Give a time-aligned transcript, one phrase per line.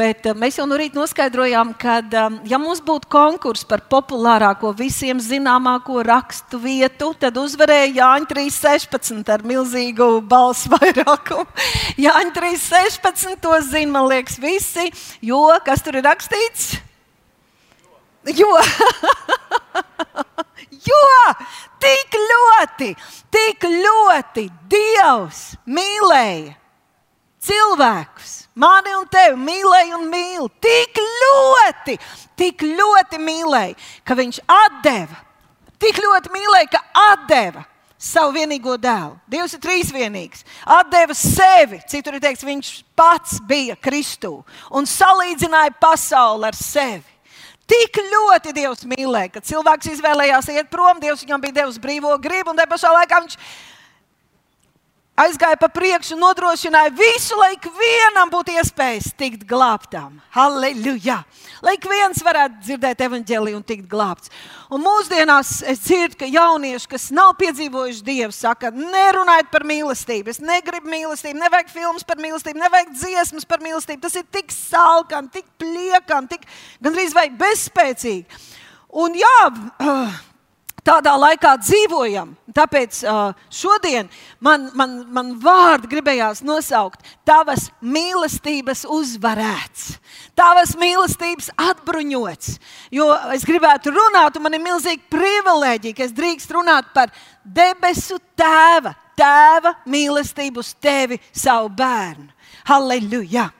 [0.00, 3.82] Bet eh, mēs jau nu no rīta noskaidrojām, ka, eh, ja mums būtu konkurss par
[3.92, 11.44] populārāko, visiem zināmāko rakstu vietu, tad uzvarēja Jāņa 316 ar milzīgu balsu vairākumu.
[12.00, 14.88] Jāņa 316 to zina, man liekas, visi,
[15.20, 16.78] jo kas tur ir rakstīts?
[18.36, 18.48] Jo!
[20.88, 21.04] jo
[21.80, 22.90] tik ļoti,
[23.32, 26.56] tik ļoti Dievs mīlēja
[27.44, 31.98] cilvēkus, mani un tevi mīlēja un mīl tik ļoti,
[32.38, 35.20] tik ļoti mīlēja, ka viņš atdeva,
[35.80, 37.66] tik ļoti mīlēja, ka atdeva
[38.00, 39.18] savu vienīgo dēlu.
[39.28, 40.44] Dievs ir trīsvienīgs.
[40.64, 44.38] Atdeva sevi, citur ir teikts, viņš pats bija Kristū
[44.72, 47.04] un salīdzināja pasauli ar sevi.
[47.70, 52.50] Tik ļoti Dievs mīlēja, ka cilvēks izvēlējās iet prom, Dievs viņam bija devis brīvo gribu,
[52.50, 53.36] un te pašā laikā viņš
[55.20, 60.18] aizgāja pa priekšu, nodrošināja visu, lai ikvienam būtu iespējas tikt glābtam.
[60.34, 61.20] Halleluja!
[61.64, 64.32] Lai ik viens varētu dzirdēt evaņģēliju un tikt glābts.
[64.72, 70.32] Un mūsdienās es dzirdu, ka jaunieši, kas nav piedzīvojuši Dievu, saka, nerunājiet par mīlestību.
[70.32, 74.04] Es negribu mīlestību, nevajag filmas par mīlestību, nevajag dziesmas par mīlestību.
[74.06, 76.48] Tas ir tik salkani, tik pliekani, tik
[76.80, 78.42] gandrīz vai bezspēcīgi.
[79.00, 79.36] Un jā,
[79.84, 80.20] uh,
[80.90, 82.34] tādā laikā dzīvojam.
[82.54, 84.08] Tāpēc uh, šodien
[84.42, 89.92] man, man, man vārdu gribējās nosaukt Tavas mīlestības uzvarēts,
[90.38, 92.56] Tavas mīlestības atbruņots.
[92.94, 98.18] Jo es gribētu runāt, un man ir milzīgi privilēģija, ka es drīkst runāt par debesu
[98.38, 102.30] tēva, tēva mīlestību uz tevi, savu bērnu.
[102.66, 103.50] Halleluja!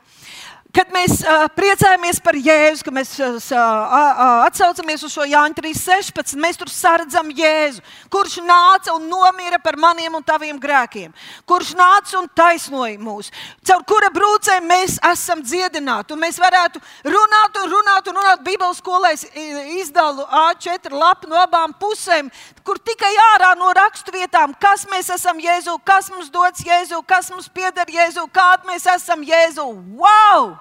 [0.71, 6.37] Kad mēs uh, priecājamies par Jēzu, kad mēs uh, uh, atcaucamies uz šo Jāņa 3.16,
[6.39, 7.83] mēs tur saredzam Jēzu,
[8.13, 11.11] kurš nāca un nomira par maniem un taviem grēkiem,
[11.49, 13.33] kurš nāca un taisnoja mūs,
[13.67, 16.15] caur kura brūcēm mēs esam dziedināti.
[16.21, 18.47] Mēs varētu runāt un runāt un runāt.
[18.47, 19.27] Bībeles skolē es
[19.81, 22.31] izdalu A4 lapu no abām pusēm,
[22.63, 27.51] kur tikai ārā no raksturvietām, kas mēs esam Jēzu, kas mums dots Jēzu, kas mums
[27.51, 29.67] pieder Jēzu, kāda mēs esam Jēzu.
[29.99, 30.60] Wow!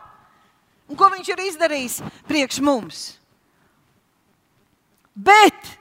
[0.89, 3.01] un ko viņš ir izdarījis priekš mums.
[5.13, 5.73] Bet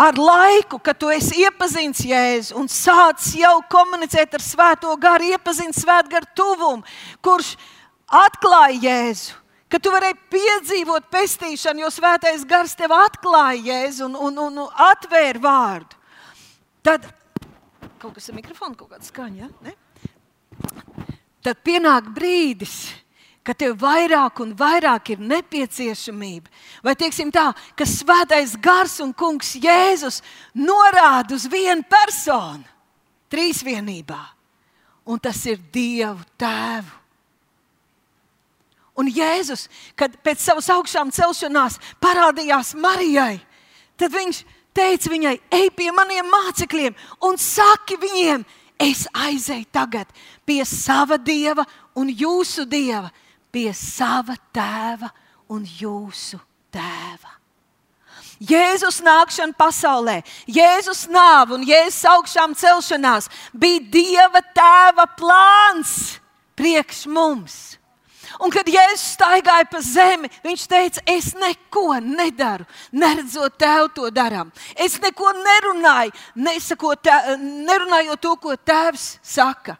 [0.00, 5.82] ar laiku, kad tu esi iepazinis Jēzu un sācis jau komunicēt ar Svēto garu, iepazinis
[5.84, 6.86] Svētgara tuvumu,
[7.22, 7.54] kurš
[8.06, 9.40] atklāja Jēzu.
[9.70, 14.80] Ka tu vari piedzīvot pestīšanu, jo svētais gars tev atklāja jēzu un, un, un, un
[14.90, 15.98] atvēra vārdu.
[16.82, 17.06] Tad
[18.00, 19.46] kaut kas ar mikrofonu, kaut kāda skaņa.
[19.46, 19.50] Ja?
[19.62, 19.76] Ne?
[21.46, 23.09] Tad pienāk brīdis, kad
[23.50, 26.46] ka tev vairāk un vairāk ir nepieciešamība.
[26.86, 30.20] Vai teiksim tā, ka svētais gars un kungs Jēzus
[30.54, 32.62] norāda uz vienu personu,
[33.32, 34.20] trīsvienībā,
[35.10, 36.94] un tas ir Dievu Tēvu.
[39.02, 39.64] Un Jēzus,
[39.98, 43.40] kad pēc savas augšām celšanās parādījās Marijai,
[43.98, 44.44] tad viņš
[44.76, 46.94] teica viņai, ej pie maniem mācekļiem
[47.26, 48.46] un saki viņiem,
[48.78, 50.14] es aizēju tagad
[50.46, 51.66] pie sava dieva
[51.98, 53.10] un jūsu dieva
[53.52, 55.10] pie sava tēva
[55.50, 56.38] un jūsu
[56.72, 57.36] tēva.
[58.40, 66.16] Jēzus nākšana pasaulē, Jēzus nāve un Jēzus augšām celšanās bija Dieva tēva plāns
[66.56, 67.58] priekš mums.
[68.40, 74.52] Un kad Jēzus staigāja pa zemi, viņš teica, es neko nedaru, neredzot tev to darām.
[74.78, 79.76] Es neko nerunāju, nesakot, nerunājot to, ko tēvs saka.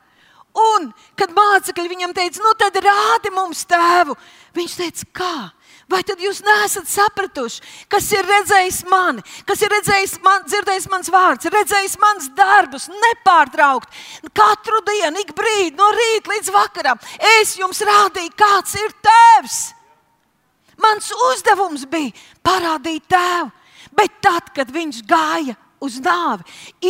[0.61, 4.17] Un, kad mācekļi viņam teica, nu tad rādi mums tēvu,
[4.57, 5.35] viņš teica, kā?
[5.91, 11.11] Vai tad jūs nesat sapratuši, kas ir redzējis mani, kas ir redzējis man, dzirdējis mans
[11.11, 13.91] vārds, redzējis mans darbus, nepārtraukt?
[14.31, 17.01] Katru dienu, ik brīdi, no rīta līdz vakaram,
[17.41, 19.59] es jums rādīju, kāds ir tēvs.
[20.81, 22.15] Mans uzdevums bija
[22.47, 23.51] parādīt tēvu,
[23.99, 26.45] bet tad, kad viņš gāja uz nāvi,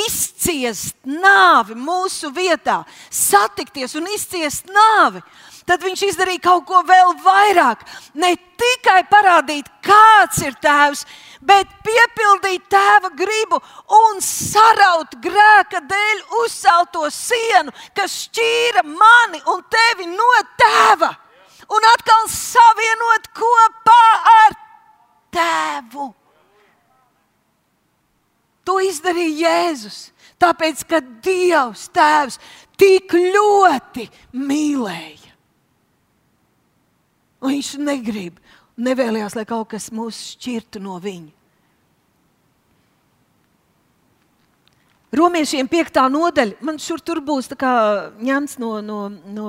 [0.07, 5.23] izciest nāvi mūsu vietā, satikties un izciest nāvi.
[5.71, 7.85] Tad viņš izdarīja kaut ko vēl vairāk.
[8.19, 11.05] Ne tikai parādīt, kāds ir tēvs,
[11.47, 13.61] bet piepildīt tēva gribu
[14.01, 20.80] un saraut grēka dēļ uzcelto sienu, kas šķīra mani un tevi no tēva.
[29.11, 29.99] darīja Jēzus?
[30.41, 32.39] Tāpēc, ka Dievs Tēvs
[32.81, 35.35] tik ļoti mīlēja.
[37.41, 38.41] Un viņš negrib,
[38.81, 41.40] nevēlējās, lai kaut kas mūs šķirtu no viņa.
[45.11, 47.49] Romiešiem piekta nodaļa, man šur tur būs
[48.23, 49.47] ņemts no, no, no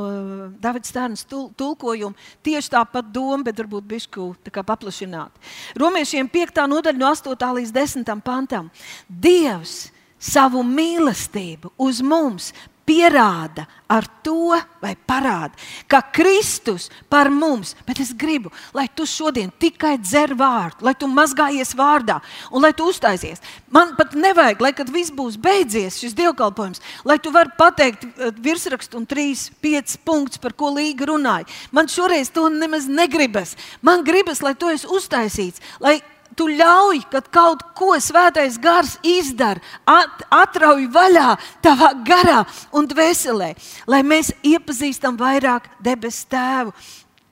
[0.58, 2.18] Davida Stērnas tul, tulkojuma.
[2.42, 4.32] Tieši tāpat doma, bet varbūt bišku
[4.66, 5.30] paplašināt.
[5.78, 7.38] Romiešiem piekta nodaļa no 8.
[7.60, 8.10] līdz 10.
[8.26, 8.72] pantam.
[9.06, 12.52] Dievs savu mīlestību uz mums
[12.92, 15.56] pierāda ar to, vai parāda,
[15.88, 21.10] ka Kristus par mums, bet es gribu, lai tu šodien tikai dzer vārdu, lai tu
[21.12, 22.20] mazgājies vārdā
[22.52, 23.44] un lai tu uztaisies.
[23.72, 28.32] Man pat nevajag, lai kad viss būs beidzies, šis dievkalpojums, lai tu vari pateikt eh,
[28.44, 31.48] virsrakstu un trīs, piecus punktus, par ko Līga runāja.
[31.76, 33.58] Man šoreiz to nemaz negribas.
[33.84, 36.00] Man gribas, lai tu esi uztaisīts, lai
[36.38, 42.42] tu ļauj, kad kaut ko svētais gars izdara, at, atrauj vaļā tavā garā
[42.76, 43.54] un dvēselē,
[43.88, 46.76] lai mēs iepazīstam vairāk debesu tēvu.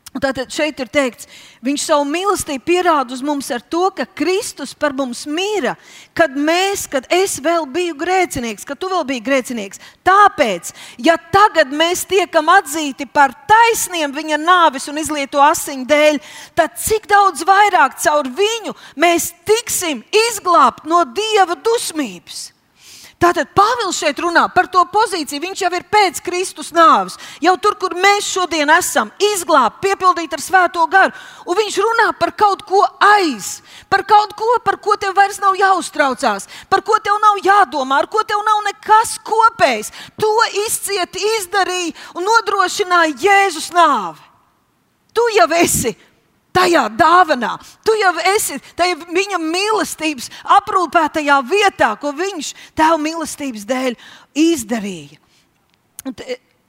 [0.09, 1.27] Tātad šeit ir teikts,
[1.61, 5.75] viņš savu mīlestību pierāda uz mums ar to, ka Kristus par mums mīra,
[6.17, 9.81] kad mēs, kad es vēl biju grēcinieks, kad tu vēl biji grēcinieks.
[10.09, 10.73] Tāpēc,
[11.05, 16.21] ja tagad mēs tiekam atzīti par taisniem viņa nāves un izlieto asiņu dēļ,
[16.57, 22.47] tad cik daudz vairāk caur viņu mēs tiksim izglābti no dieva dusmības.
[23.19, 25.41] Tātad Pāvils šeit runā par to pozīciju.
[25.43, 30.43] Viņš jau ir pēc Kristus nāves, jau tur, kur mēs šodien esam, izglābti, piepildīti ar
[30.43, 31.11] Svēto garu.
[31.43, 33.57] Un viņš runā par kaut ko aiz,
[33.91, 38.07] par kaut ko, par ko tev vairs nav jāuztraucās, par ko tev nav jādomā, ar
[38.07, 39.91] ko tev nav nekas kopējs.
[40.15, 40.31] To
[40.63, 44.23] izcieti, izdarīja un nodrošināja Jēzus nāve.
[45.11, 45.91] Tu jau esi
[46.55, 47.55] tajā dāvanā.
[47.85, 50.29] Tu jau esi tajā viņa mīlestības
[50.59, 53.97] aprūpētajā vietā, ko viņš tev mīlestības dēļ
[54.37, 55.19] izdarīja.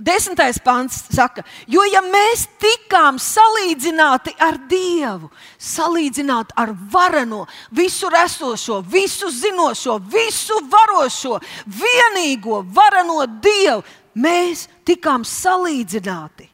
[0.00, 5.28] Desmitais pants saka, jo ja mēs tikām salīdzināti ar Dievu,
[5.60, 7.42] salīdzināti ar vareno,
[7.76, 11.36] visur esošo, visu zinošo, visu varošo,
[11.68, 13.84] vienīgo vareno Dievu,
[14.16, 16.49] mēs tikām salīdzināti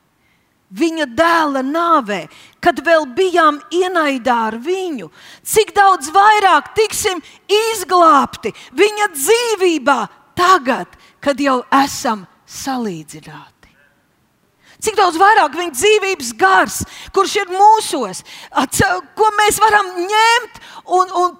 [0.74, 2.26] viņa dēla nāvē,
[2.60, 5.10] kad vēl bijām ienaidā ar viņu,
[5.46, 9.98] cik daudz vairāk tiksim izglābti viņa dzīvībā,
[10.36, 10.88] tagad,
[11.20, 13.54] kad jau esam salīdzināti.
[14.82, 16.82] Cik daudz vairāk viņa dzīvības gars,
[17.14, 18.20] kurš ir mūsos,
[19.16, 21.34] ko mēs varam ņemt un, un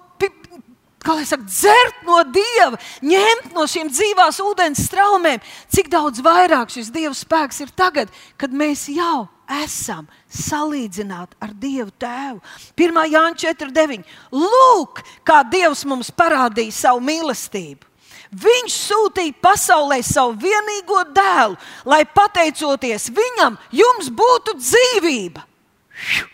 [1.07, 2.75] kā lai saka, dzert no dieva,
[3.05, 5.41] ņemt no šīm dzīvās ūdens straumēm.
[5.71, 9.27] Cik daudz vairāk šis dieva spēks ir tagad, kad mēs jau
[9.63, 12.41] esam salīdzināti ar Dievu Tēvu.
[12.75, 13.01] 1.
[13.13, 14.03] Jānis 4.9.
[14.35, 17.85] Lūk, kā Dievs mums parādīja savu mīlestību.
[18.27, 21.55] Viņš sūtīja pasaulē savu vienīgo dēlu,
[21.87, 25.47] lai pateicoties viņam, jums būtu dzīvība.
[25.95, 26.33] Šiu!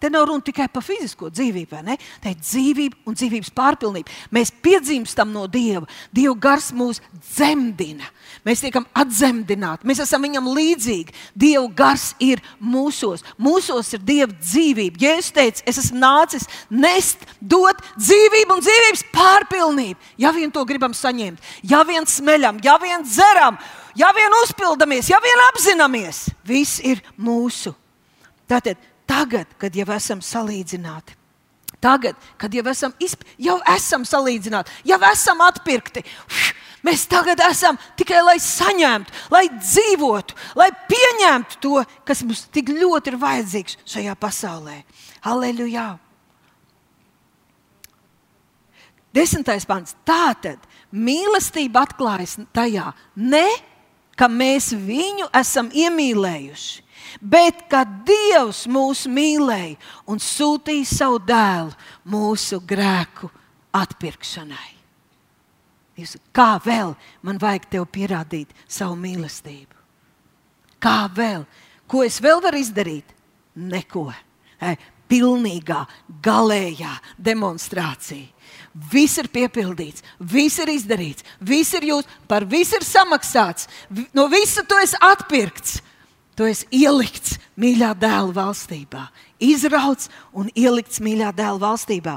[0.00, 1.94] Te nav runa tikai par fizisko dzīvību, vai ne?
[2.22, 4.14] Tā ir dzīvība un dzīvības pārpilnība.
[4.32, 5.84] Mēs piedzimstam no Dieva.
[6.16, 8.08] Dieva gars mūs dzemdina.
[8.46, 11.12] Mēs tiekam atzemdināti, mēs esam viņam līdzīgi.
[11.36, 13.26] Dieva gars ir mūsos.
[13.36, 15.02] Mūsos ir Dieva dzīvība.
[15.04, 20.10] Jēzus teica, es esmu nācis nest, dot dzīvību un dzīvības pārpilnību.
[20.24, 23.60] Ja vien to gribam saņemt, ja vien smeļam, ja vien dzeram,
[24.00, 27.76] ja vien uzpildamies, ja vien apzināmies, viss ir mūsu.
[28.50, 28.80] Tātad
[29.10, 31.16] Tagad, kad jau esam salīdzināti,
[31.82, 33.24] tagad, kad jau esam, izp...
[33.40, 36.04] jau esam salīdzināti, jau esam atpirkti.
[36.86, 43.12] Mēs tagad esam tikai lai saņemtu, lai dzīvotu, lai pieņemtu to, kas mums tik ļoti
[43.12, 44.78] ir vajadzīgs šajā pasaulē.
[45.28, 45.90] Aleluja!
[49.12, 49.96] Desmitais pants.
[50.06, 50.62] Tā tad
[50.94, 53.46] mīlestība atklājas tajā, ne,
[54.16, 56.84] ka mēs viņu esam iemīlējuši,
[57.20, 59.78] bet ka Dievs mūs mīlēja
[60.10, 61.74] un sūtīja savu dēlu
[62.10, 63.30] mūsu grēku
[63.76, 64.70] atpirkšanai.
[66.00, 66.94] Jūs, kā vēl
[67.26, 69.76] man vajag tev pierādīt savu mīlestību?
[70.80, 71.44] Kā vēl?
[71.90, 73.10] Ko es vēl varu izdarīt?
[73.60, 74.06] Neko.
[74.60, 74.76] E,
[75.10, 75.82] pilnīgā,
[76.22, 78.28] galējā demonstrācija.
[78.92, 83.66] Viss ir piepildīts, viss ir izdarīts, viss ir jūtas, par visu ir samaksāts,
[84.14, 85.80] no visa tu esi atpirkts.
[86.40, 89.02] Tu esi ielikts mīļā dēla valstībā,
[89.44, 92.14] izrauts un ielikts mīļā dēla valstībā.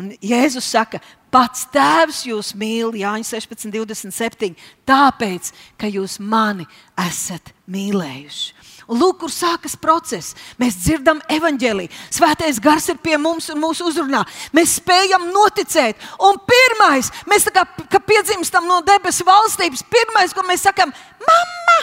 [0.00, 4.54] Un Jēzus saka, pats Tēvs jūs mīl, Jānis 16, 27,
[4.88, 6.64] tāpēc, ka jūs mani
[7.04, 8.54] esat mīlējuši.
[8.88, 10.32] Un lūk, kur sākas process.
[10.56, 11.92] Mēs dzirdam evaņģēlīju.
[12.16, 14.22] Svētais gars ir pie mums un mūsu uzrunā.
[14.56, 16.00] Mēs spējam noticēt.
[16.24, 17.66] Un pirmais, mēs kā,
[18.00, 21.78] piedzimstam no debesu valstības, pirmais, ko mēs sakam, mamma,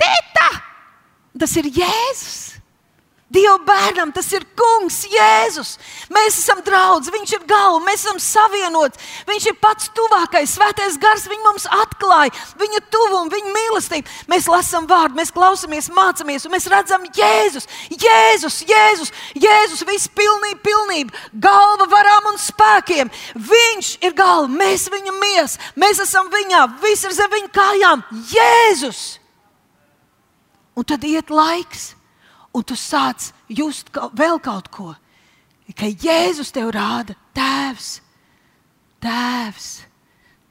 [0.00, 0.65] tēta!
[1.40, 2.56] Tas ir Jēzus.
[3.26, 5.72] Dieva bērnam tas ir kungs, Jēzus.
[6.14, 9.02] Mēs esam draugi, viņš ir galva, mēs esam savienoti.
[9.26, 14.14] Viņš ir pats tuvākais, svētais gars, viņš mums atklāja viņa tuvumu, viņa mīlestību.
[14.30, 21.26] Mēs lasām vārdu, mēs klausāmies, mācāmies, un mēs redzam Jēzus, Jēzus, Jēzus, Jēzus viss pilnība,
[21.34, 23.10] galva varām un spēkiem.
[23.34, 28.10] Viņš ir galva, mēs viņam mies, mēs esam viņā, viss ir zem viņa kājām.
[28.30, 29.06] Jēzus!
[30.76, 31.94] Un tad iet laiks
[32.52, 34.92] un tu sāc just vēl kaut ko,
[35.76, 38.00] ka Jēzus tev rāda tēvs,
[39.02, 39.70] tēvs,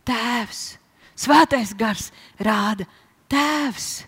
[0.05, 0.63] tēvs.
[1.15, 2.09] Svētais gars
[2.43, 2.87] rāda
[3.31, 4.03] tēvs.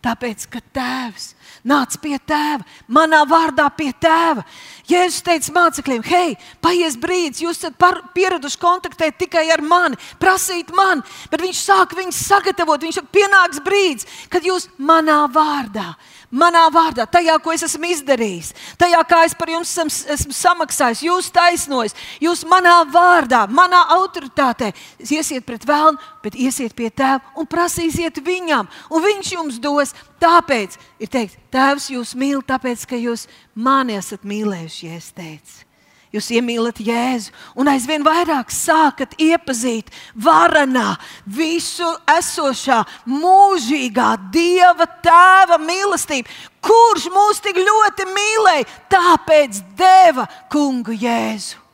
[0.00, 1.34] Tāpēc, ka tēvs
[1.68, 4.46] nāca pie tēva, manā vārdā pie tēva.
[4.88, 7.76] Jēzus teica mācekļiem, hei, paies brīdis, jūs esat
[8.16, 12.80] pieraduši kontaktēt tikai ar mani, prasīt man, bet viņš sāk viņus sagatavot.
[12.80, 15.92] Viņš saka, pienāks brīdis, kad jūs manā vārdā
[16.30, 21.04] manā vārdā, tajā, ko es esmu izdarījis, tajā, kā es par jums esmu, esmu samaksājis,
[21.06, 24.72] jūs taisnojis, jūs manā vārdā, manā autoritātē
[25.02, 29.96] iesiet pret vēlnu, bet iesiet pie tēva un prasīsiet viņam, un viņš jums dos.
[30.20, 33.26] Tāpēc ir teikt, Tēvs jūs mīl, tāpēc, ka jūs
[33.58, 35.69] mani esat mīlējuši, ja es teicu.
[36.10, 46.26] Jūs iemīlat Jēzu un aizvien vairāk sākat iepazīt varanā, visu esošā, mūžīgā Dieva tēva mīlestību.
[46.66, 51.69] Kurš mūs tik ļoti mīlēja, tāpēc deva kungu Jēzu.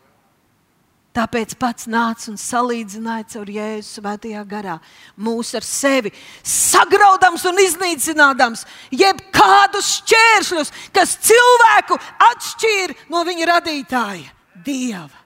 [1.17, 4.75] Tāpēc pats nāca un salīdzināja caur Jēzus svētajā garā
[5.17, 6.13] mūs ar sevi,
[6.45, 11.97] sagraudams un iznīcinādams jebkādus šķēršļus, kas cilvēku
[12.29, 14.35] atšķīra no viņa radītāja,
[14.67, 15.25] Dieva.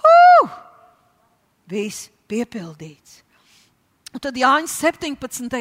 [0.00, 0.48] Uh!
[1.68, 3.20] Viss piepildīts.
[4.12, 5.60] Un tad Jānis 17.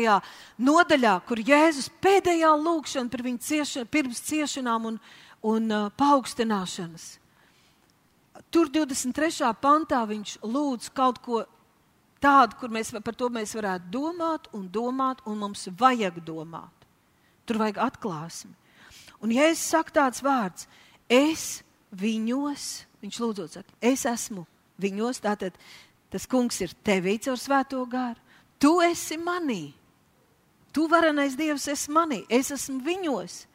[0.59, 5.01] nodaļā, kur Jēzus pēdējā lūkšana par viņu ciešanu, pirms ciešanām un,
[5.43, 7.17] un uh, paaugstināšanas
[8.51, 9.47] Tur 23.
[9.63, 11.41] pantā viņš lūdz kaut ko
[12.21, 16.87] tādu, kur mēs par to mēs varētu domāt un domāt, un mums vajag domāt.
[17.47, 18.51] Tur vajag atklāsmi.
[19.23, 20.67] Un ja es saku tāds vārds,
[21.07, 21.61] es
[21.95, 22.65] viņos,
[23.03, 24.43] viņš lūdzot, saka, es esmu
[24.81, 25.55] viņos, tātad
[26.11, 28.19] tas kungs ir tevī caur svēto gāru,
[28.59, 29.71] tu esi manī.
[30.71, 33.45] Tu varenais Dievs esi manī, es esmu viņos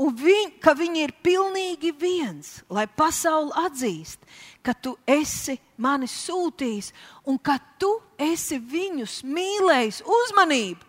[0.00, 4.24] un viņ, ka viņi ir pilnīgi viens, lai pasauli atzīst,
[4.64, 6.92] ka tu esi mani sūtījis
[7.28, 10.88] un ka tu esi viņus mīlējis uzmanību,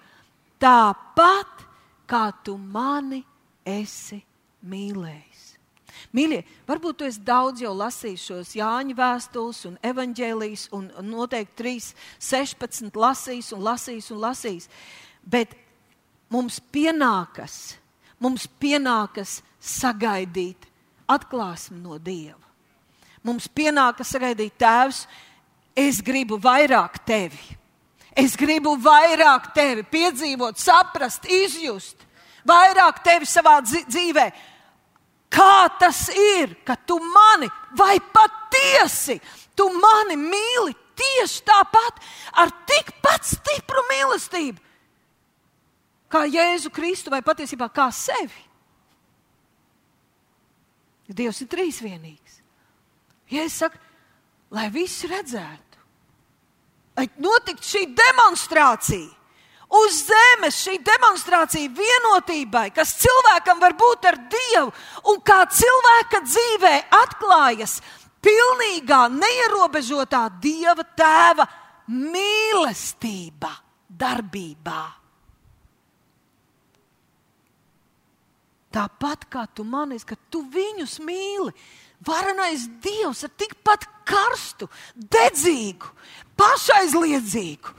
[0.61, 1.65] tāpat
[2.09, 3.23] kā tu mani
[3.65, 4.21] esi
[4.69, 5.43] mīlējis.
[6.13, 11.91] Mīļie, varbūt esi daudz jau lasījis šos Jāņa vēstules un evaņģēlijas, un noteikti 3,
[12.21, 14.69] 16 lasījis un lasījis un lasījis.
[15.23, 15.55] Bet
[16.33, 17.77] mums pienākas
[18.23, 20.69] mums pienākas sagaidīt
[21.11, 22.39] atklāsmi no Dieva.
[23.23, 25.05] Mums pienākas sagaidīt, Tēvs,
[25.75, 27.59] es gribu vairāk tevi.
[28.13, 32.03] Es gribu vairāk tevi piedzīvot, saprast, izjust,
[32.45, 34.27] vairāk tevi savā dzīvē.
[35.33, 37.47] Kā tas ir, ka tu mani
[37.79, 39.17] vai patiesi,
[39.57, 42.03] tu mani mīli tieši tāpat,
[42.37, 44.61] ar tikpat stipru mīlestību,
[46.13, 48.49] kā Jēzu Kristu vai patiesībā kā sevi.
[51.13, 52.39] Dievs ir trīsvienīgs.
[53.33, 53.77] Ja es saku,
[54.53, 55.81] lai visi redzētu,
[56.97, 59.11] lai notiktu šī demonstrācija
[59.73, 64.71] uz zemes, šī demonstrācija vienotībai, kas cilvēkam var būt ar Dievu
[65.11, 67.79] un kā cilvēka dzīvē atklājas
[68.23, 71.47] pilnīgā, neierobežotā Dieva tēva
[71.93, 73.53] mīlestība
[73.89, 75.02] darbībā.
[78.73, 81.53] Tāpat kā tu manis, ka tu viņus mīli.
[82.03, 85.87] Varenais Dievs ar tikpat karstu, dedzīgu,
[86.39, 87.75] pašaizliedzīgu,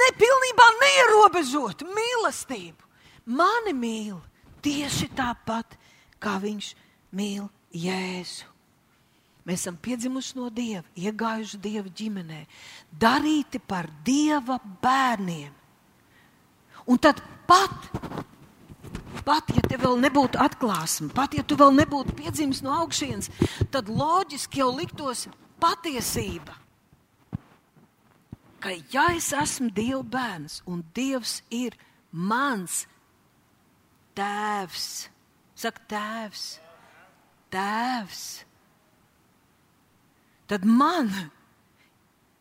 [0.00, 2.88] nepilnībā neierobežotu mīlestību.
[3.30, 4.16] Mani mīl
[4.64, 5.76] tieši tāpat,
[6.18, 6.72] kā viņš
[7.14, 8.48] mīl Jēzu.
[9.46, 12.42] Mēs esam piedzimuši no Dieva, iegājuši Dieva ģimenē,
[12.90, 15.54] darīti par Dieva bērniem.
[16.90, 17.88] Un tad pat
[19.26, 23.30] pat ja tev vēl nebūtu atklāsme, pat ja tu vēl nebūtu piedzimis no augšas,
[23.72, 25.26] tad loģiski jau liktos
[25.60, 26.56] patiesība.
[28.60, 31.76] Ka ja es esmu Dieva bērns un Dievs ir
[32.12, 32.84] mans
[34.18, 34.88] tēvs,
[35.56, 36.44] saka tēvs,
[37.54, 38.24] tēvs,
[40.50, 41.08] tad man,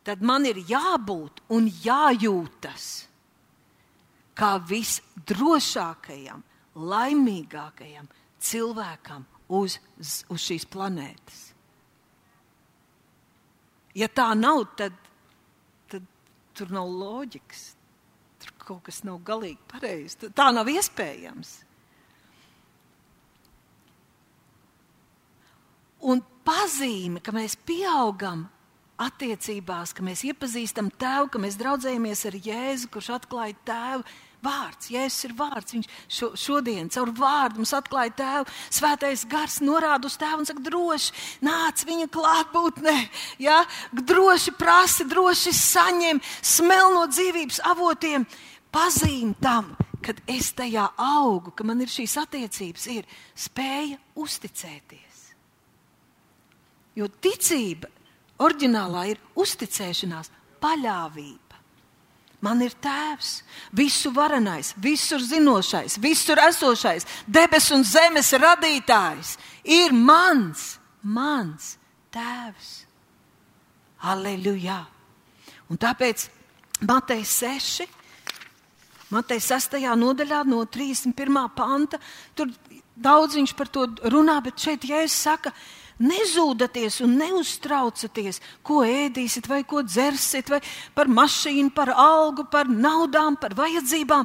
[0.04, 2.90] tad man ir jābūt un jājūtas
[4.40, 6.44] kā visdrošākajam
[6.80, 8.10] laimīgākajam
[8.40, 11.40] cilvēkam uz, uz šīs planētas.
[13.98, 14.96] Ja tā nav, tad,
[15.90, 16.06] tad
[16.56, 17.66] tur nav loģikas.
[18.40, 20.30] Tur kaut kas nav galīgi pareizi.
[20.32, 21.58] Tā nav iespējams.
[26.08, 28.46] Un pazīme, ka mēs pieaugam
[29.00, 34.06] attiecībās, ka mēs iepazīstam Tēvu, ka mēs draudzējamies ar Jēzu, kurš atklāja Tēvu.
[34.44, 35.74] Vārds, Jēzus ir vārds.
[35.76, 38.48] Viņš šo, šodien caur vārdu mums atklāja Tēvu.
[38.72, 42.96] Svētais gars norāda uz Tēvu un saka, droši nāc viņa klātbūtnē.
[43.44, 43.60] Ja?
[43.92, 48.28] Droši prasi, droši saņem, smel no dzīvības avotiem.
[48.72, 49.74] Pazīm tam,
[50.06, 55.24] kad es tajā augu, ka man ir šīs attiecības, ir spēja uzticēties.
[56.96, 57.90] Jo ticība
[58.40, 60.30] Orģinālā ir uzticēšanās,
[60.64, 61.49] paļāvība.
[62.40, 63.42] Man ir tēvs,
[63.76, 69.34] visu varenais, visur zinošais, visur esošais, debesu un zemes radītājs.
[69.68, 71.74] Ir mans, mans
[72.16, 72.70] tēvs.
[74.08, 74.86] Aleluja!
[75.70, 76.30] Un tāpēc
[76.88, 77.90] Mateja 6,
[79.12, 79.76] Mateja 6.
[80.00, 81.44] nodaļā, no 31.
[81.58, 82.00] panta,
[82.38, 82.54] tur
[82.96, 89.50] daudz viņš par to runā, bet šeit Jēzus saka, ka Nezūdaties un neuztraucaties, ko ēdīsiet,
[89.52, 90.62] vai ko dzersiet, vai
[90.96, 94.24] par mašīnu, par algu, par naudām, par vajadzībām.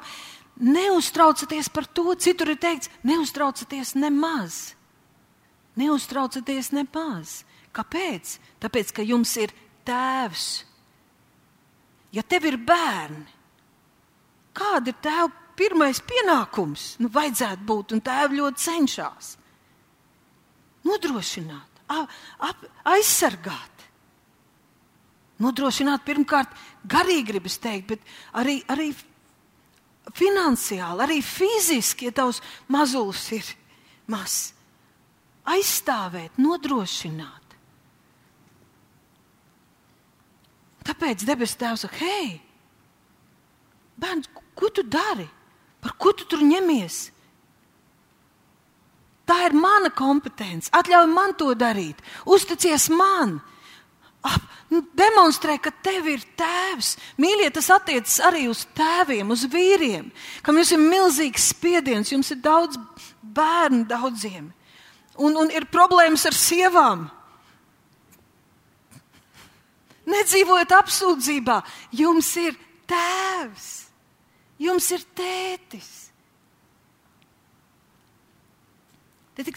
[0.62, 4.76] Neuztraucaties par to, citur ir teikts, neuztraucaties nemaz.
[5.74, 7.40] Neuztraucaties nemaz.
[7.74, 8.38] Kāpēc?
[8.62, 9.50] Tāpēc, ka jums ir
[9.82, 10.48] tēvs.
[12.14, 13.26] Ja tev ir bērni,
[14.54, 16.92] kāda ir tēva pirmais pienākums?
[17.02, 19.38] Nu, vajadzētu būt, un tēvi ļoti cenšas
[20.84, 22.64] nodrošināt, ap,
[22.94, 23.70] aizsargāt.
[25.42, 26.52] Nodrošināt pirmkārt
[26.86, 28.04] garīgi, gribas teikt, bet
[28.38, 28.92] arī, arī
[30.14, 33.48] finansiāli, arī fiziski, ja tavs mazulis ir
[34.12, 34.52] mazs.
[35.44, 37.42] Aizstāvēt, nodrošināt.
[40.84, 42.38] Tāpēc debesu Tēvs saka, hei,
[44.00, 45.26] bērns, ko tu dari?
[45.84, 47.13] Par ko tu tur ņemies?
[49.24, 50.70] Tā ir mana kompetence.
[50.74, 52.00] Atļauj man to darīt.
[52.28, 53.38] Uzticies man.
[54.24, 54.40] Ap,
[54.72, 56.94] nu, demonstrē, ka tev ir tēvs.
[57.20, 60.08] Mīļie, tas attiecas arī uz tēviem, uz vīriem,
[60.44, 62.80] kam jums ir milzīgs spiediens, jums ir daudz
[63.36, 64.48] bērnu daudziem.
[65.20, 67.04] Un, un ir problēmas ar sievām.
[70.08, 71.60] Nedzīvojiet apsūdzībā,
[71.96, 72.56] jums ir
[72.88, 73.68] tēvs,
[74.60, 76.03] jums ir tētis.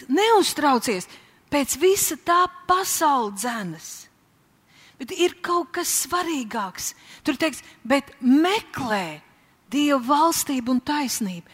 [0.08, 1.06] Neuztraucies
[1.52, 3.88] pēc visa tā pasaules dzenas.
[4.98, 6.94] Bet ir kaut kas svarīgāks.
[7.22, 9.20] Tur teiks, bet meklē
[9.68, 11.44] Dieva valstību un taisnību.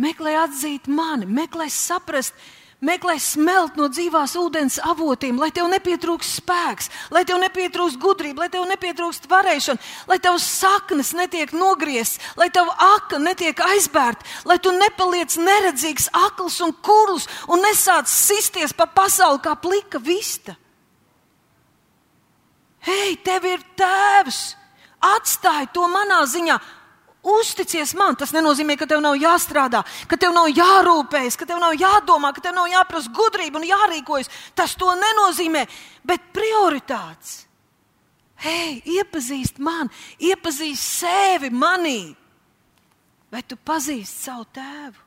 [0.00, 2.34] Meklē atzīt mani, meklē saprast,
[2.80, 8.48] Meklē smelt no dzīvās ūdens avotiem, lai tev nepietrūkst spēks, lai tev nepietrūkst gudrība, lai
[8.54, 14.72] tev nepietrūkst varēšana, lai tavs saknes netiek nogriezts, lai tava aka netiek aizbērta, lai tu
[14.72, 20.56] nepaliec neredzīgs, akls un kurls un nesāc sisties pa pasauli kā plika vista.
[22.88, 24.40] Hei, tev ir tēvs!
[25.00, 26.56] Atstāj to manā ziņā,
[27.20, 31.74] Uzticies man, tas nenozīmē, ka tev nav jāstrādā, ka tev nav jārūpējas, ka tev nav
[31.76, 34.30] jādomā, ka tev nav jāprasa gudrība un jārīkojas.
[34.56, 35.66] Tas to nenozīmē,
[36.08, 37.42] bet prioritātes.
[38.40, 39.92] Hei, iepazīst mani,
[40.30, 42.14] iepazīst sevi manī.
[43.30, 45.04] Vai tu pazīsti savu tēvu?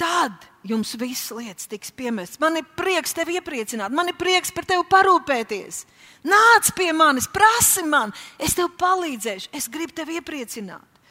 [0.00, 2.40] Tad jums viss lietas tiks piemestas.
[2.42, 5.82] Man ir prieks tevi iepriecināt, man ir prieks par tevi parūpēties.
[6.28, 11.02] Nāc pie manis, prasi man, es tev palīdzēšu, es gribu tevi iepriecināt.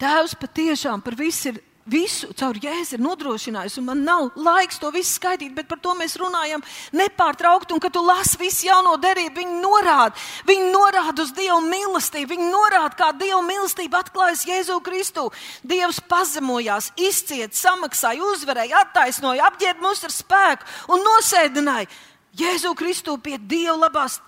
[0.00, 1.62] Tēvs patiešām par visu ir.
[1.84, 5.92] Visu caur jēzu ir nodrošinājis, un man nav laiks to visu skaidīt, bet par to
[5.98, 6.62] mēs runājam
[6.96, 7.74] nepārtraukti.
[7.76, 10.16] Un, kad tu lasi visu jauno derību, viņi norāda,
[10.48, 15.26] viņi norāda uz Dieva mīlestību, viņi norāda, kā Dieva mīlestība atklājas Jēzu Kristu.
[15.60, 21.92] Dievs pazemojās, izciet, samaksāja, uzvarēja, attaisnoja, apģērba mūs ar spēku un nosēdināja.
[22.40, 24.22] Jēzu Kristu pie Dieva labās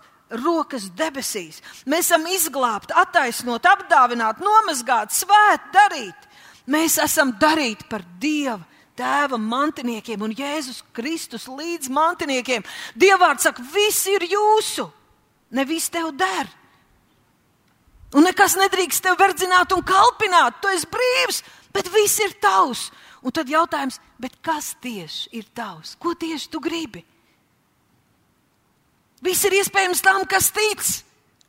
[0.45, 1.63] rokas debesīs.
[1.89, 6.27] Mēs esam izglābti, attaisnot, apdāvināti, nomazgāti, svēti darīt.
[6.67, 8.65] Mēs esam darīti par Dieva.
[8.97, 12.65] Tēva mantiniekiem un Jēzus Kristus līdz mantiniekiem.
[12.97, 14.87] Dievvvārds saka, viss ir jūsu,
[15.53, 16.49] nevis tev der.
[18.17, 20.63] Un nekas nedrīkst tev verdzināt un kalpināt.
[20.63, 21.43] Tu esi brīvs,
[21.77, 22.87] bet viss ir tavs.
[23.21, 23.99] Un tad jautājums,
[24.41, 25.93] kas tieši ir tavs?
[26.01, 27.03] Ko tieši tu gribi?
[29.21, 30.85] Viss ir iespējams tam, kas tic.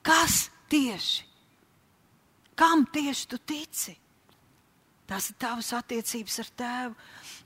[0.04, 1.24] Kas tieši?
[2.58, 3.96] Kam tieši tu tici?
[5.08, 6.96] Tas ir tavs attiecības ar tēvu.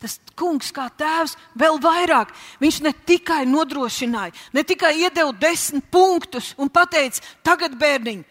[0.01, 2.31] Tas kungs, kā tēvs, vēl vairāk.
[2.61, 8.23] Viņš ne tikai nodrošināja, ne tikai iedeva desmit punktus un teica, tagad bērniņ,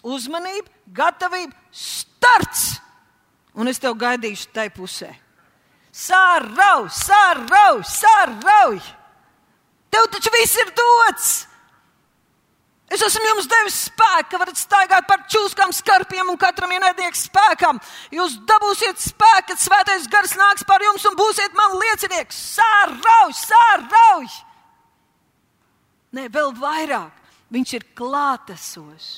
[0.00, 2.80] uzmanība, gatavība, starts!
[3.52, 5.10] Un es tev gaidīšu tai pusē.
[5.92, 8.80] Sārauj, sārauj, sārauj!
[9.90, 11.49] Tev taču viss ir dots!
[12.90, 17.78] Es esmu jums devis spēku, varat staigāt par čūskām, skarpiem un katram ienaidnieks spēkam.
[18.10, 22.40] Jūs dabūsiet spēku, kad svētais gars nāks par jums un būsiet man liecinieks.
[22.56, 24.26] Sārauj, sārauj!
[26.18, 27.14] Nē, vēl vairāk.
[27.54, 29.08] Viņš ir klātesošs.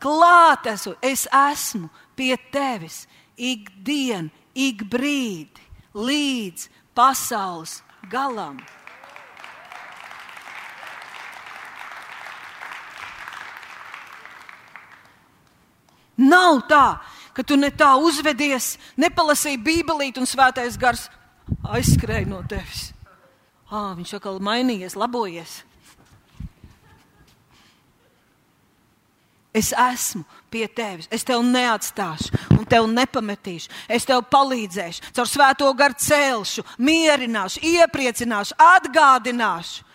[0.00, 1.00] Klātesošs.
[1.04, 3.02] Es esmu pie tevis
[3.36, 8.58] ikdien, ik brīdi, līdz pasaules galam.
[16.18, 16.98] Nav tā,
[17.32, 21.06] ka tu ne tā uzvedies, nepalasīji Bībelīti un svētais gars
[21.62, 22.90] aizskrēja no tevis.
[23.70, 25.62] Ah, viņš atkal mainījies, labojies.
[29.54, 33.72] Es esmu pie tevis, es tevi neatstāšu un tevi nepametīšu.
[33.90, 39.86] Es tev palīdzēšu, caur svēto garu celšu, mierināšu, iepriecināšu, atgādināšu.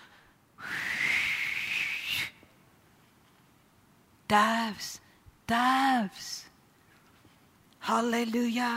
[4.34, 4.90] Tēvs,
[5.50, 6.30] Tēvs,
[7.88, 8.74] Halleluja!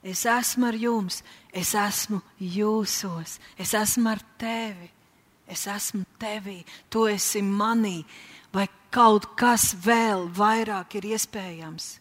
[0.00, 1.20] Es esmu ar jums,
[1.52, 4.88] es esmu jūsos, es esmu ar tevi,
[5.48, 7.98] es esmu tevī, tu esi manī,
[8.52, 11.98] vai kaut kas vēl vairāk ir iespējams?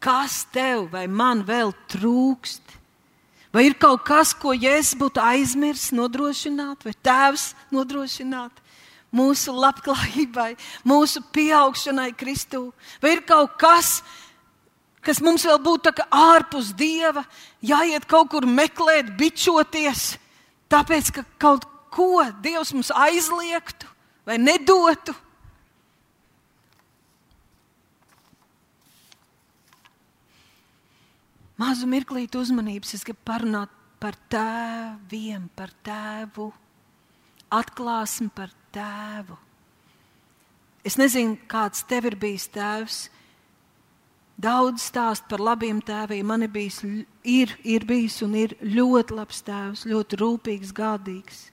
[0.00, 2.76] Kas tev vai man vēl trūkst?
[3.52, 8.64] Vai ir kaut kas, ko Jēzus būtu aizmirsis nodrošināt, vai Tēvs nodrošināt?
[9.14, 10.52] Mūsu labklājībai,
[10.88, 12.68] mūsu pieaugšanai Kristū?
[13.02, 14.02] Vai ir kaut kas,
[15.04, 17.24] kas mums vēl būtu ārpus Dieva,
[17.64, 20.16] jāiet kaut kur meklēt, bičoties,
[20.68, 23.88] tāpēc ka kaut ko Dievs mums aizliegtu
[24.28, 25.16] vai nedotu?
[31.58, 36.52] Mazu mirklīti uzmanības es gribu parunāt par tēviem, par tēvu,
[37.54, 39.36] atklāsmi par tēvu.
[40.86, 42.98] Es nezinu, kāds tev ir bijis tēvs.
[44.38, 46.26] Daudz stāst par labiem tēviem.
[46.26, 46.78] Man ir bijis,
[47.26, 51.48] ir, ir bijis un ir ļoti labs tēvs, ļoti rūpīgs, gādīgs.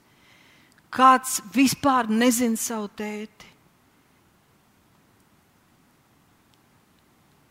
[0.94, 3.56] Kāds vispār nezina savu tēti.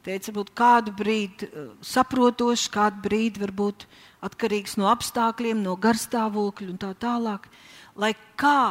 [0.04, 3.86] Teica, varbūt kādu brīdi uh, saprotošs, kādu brīdi varbūt
[4.24, 7.48] atkarīgs no apstākļiem, no garstāvokļa un tā tālāk.
[8.00, 8.64] Lai kā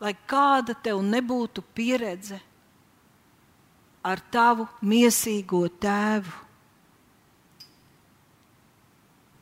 [0.00, 2.38] lai kāda tev nebūtu pieredze
[4.06, 6.42] ar tavu mīsīgo tēvu.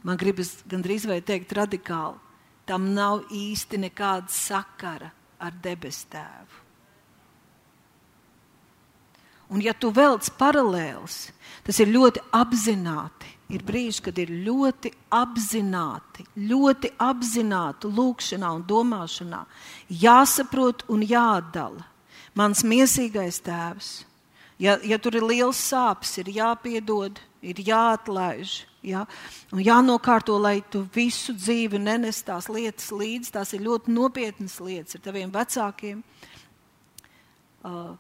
[0.05, 2.21] Man gribas gandrīz vai teikt radikāli,
[2.69, 6.61] tam nav īsti nekāda sakara ar debes tēvu.
[9.55, 11.29] Un ja tu velc paralēlus,
[11.65, 19.43] tas ir ļoti apzināti Ir brīži, kad ir ļoti apzināti, ļoti apzināti lūkšanā un domāšanā
[19.93, 21.85] jāsaprot un jāatdala.
[22.35, 23.91] Mans mīsīgais tēvs,
[24.59, 28.63] ja, ja tur ir liels sāpes, ir jāpiedod, ir jāatlaiž.
[28.85, 29.05] Ja?
[29.53, 33.33] Un jānokārto, lai tu visu dzīvi nenes tās lietas līdzi.
[33.37, 36.03] Tās ir ļoti nopietnas lietas ar taviem vecākiem.
[37.65, 37.95] Uh,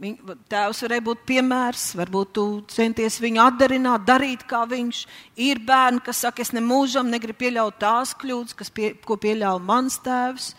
[0.00, 5.02] Viņa, tēvs varēja būt piemērs, varbūt tu centies viņu atdarināt, darīt kā viņš.
[5.44, 10.54] Ir bērni, kas saka, es nemūžam negribu pieļaut tās kļūdas, pie, ko pieļāva mans tēvs.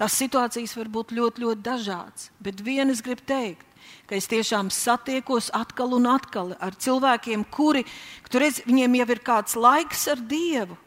[0.00, 2.30] Tās situācijas var būt ļoti, ļoti dažādas.
[2.40, 3.66] Bet viena es gribu teikt,
[4.08, 7.84] ka es tiešām satiekos atkal un atkal ar cilvēkiem, kuri,
[8.32, 10.78] redz, viņiem jau ir kāds laiks ar Dievu.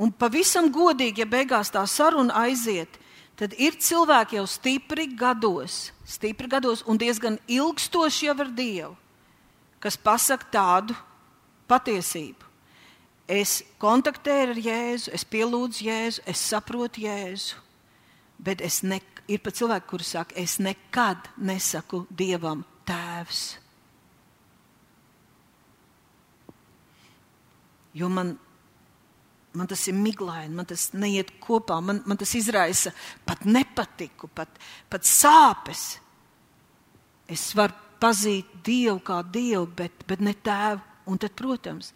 [0.00, 2.96] Un pavisam godīgi, ja beigās tā saruna aiziet,
[3.36, 8.94] tad ir cilvēki jau stipri gados, stipri gados un diezgan ilgstoši jau ar Dievu,
[9.80, 10.96] kas pasaka tādu
[11.68, 12.46] patiesību.
[13.26, 17.58] Es kontaktēju ar Jēzu, es pielūdzu Jēzu, es saprotu Jēzu,
[18.38, 23.44] bet es ne, ir pat cilvēki, kuri saka, es nekad nesaku Dievam tēvs.
[27.96, 28.36] Jo man
[29.56, 32.92] man tas ir miglaini, man tas neiet kopā, man, man tas izraisa
[33.26, 34.60] pat nepatiku, pat,
[34.92, 35.96] pat sāpes.
[37.26, 40.82] Es varu pazīt Dievu kā Dievu, bet, bet ne tēvu.
[41.06, 41.92] Un tad, protams,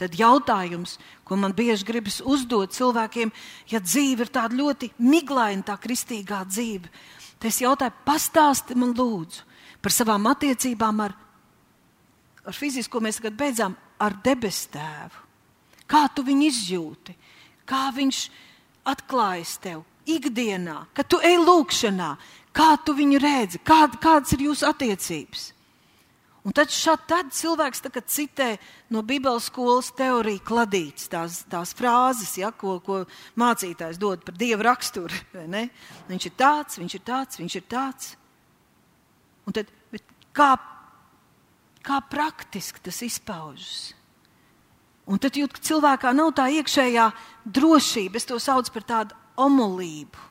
[0.00, 3.32] tad jautājums, ko man bieži gribas uzdot cilvēkiem,
[3.72, 6.90] ja dzīve ir tāda ļoti miglaina, tā kristīgā dzīve,
[7.38, 9.48] tad es jautāju, pastāsti man lūdzu
[9.80, 11.16] par savām attiecībām ar,
[12.44, 15.29] ar fizisko mēs tagad beidzām, ar debes tēvu.
[15.90, 17.16] Kā tu viņu izjūti,
[17.66, 18.24] kā viņš
[18.90, 22.10] atklājas tev ikdienā, kad tu ej lūkšanā,
[22.56, 25.50] kā tu viņu redzi, kā, kādas ir jūsu attiecības.
[26.40, 28.54] Un tad, šad, tad cilvēks tā, citē
[28.94, 33.02] no Bībeles skolas teoriju kladītas, tās, tās frāzes, ja, ko, ko
[33.40, 35.20] mācītājs dod par dievu raksturu.
[36.08, 38.14] Viņš ir tāds, viņš ir tāds, viņš ir tāds.
[39.44, 39.68] Un tad,
[40.32, 40.54] kā,
[41.84, 43.90] kā praktiski tas izpaužas?
[45.08, 47.06] Un tad jūt, ka cilvēkā nav tā iekšējā
[47.44, 50.28] drošība, es to saucu par tādu omulību,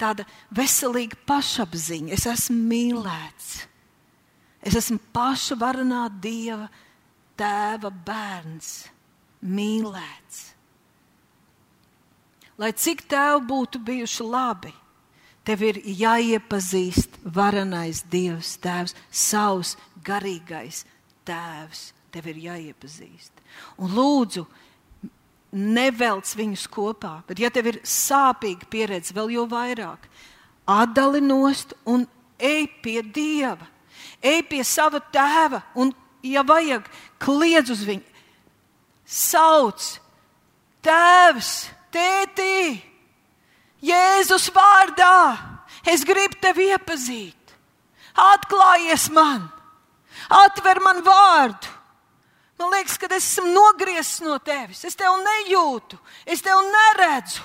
[0.00, 2.12] tāda veselīga pašapziņa.
[2.16, 3.48] Es esmu mīlēts.
[4.64, 6.66] Es esmu paša varenā Dieva,
[7.38, 8.72] tēva bērns,
[9.46, 10.44] mīlēts.
[12.58, 14.72] Lai cik tev būtu bijuši labi,
[15.46, 20.82] tev ir jāiepazīst varenais Dievs, Tēvs, savs garīgais
[21.28, 21.92] Tēvs.
[22.10, 23.37] Tev ir jāiepazīst.
[23.78, 24.44] Un lūdzu,
[25.52, 30.04] nevelc viņus kopā, bet, ja tev ir sāpīga pieredze, vēl jau vairāk,
[30.68, 32.04] atdali nost un
[32.38, 33.66] ej pie Dieva
[34.22, 36.86] ej pie sava tēva un, ja vajag,
[37.22, 38.04] kliedz uz viņu.
[39.08, 39.94] Sauc,
[40.84, 41.52] tēvs,
[41.94, 42.82] tētī,
[43.78, 45.38] Jēzus vārdā,
[45.86, 47.54] es gribu tevi iepazīt.
[48.18, 49.44] Atklājies man,
[50.26, 51.76] atver man vārdu.
[52.58, 54.82] Man liekas, ka es esmu nogriezis no tevis.
[54.84, 57.44] Es tevi nejūtu, es tevi neredzu.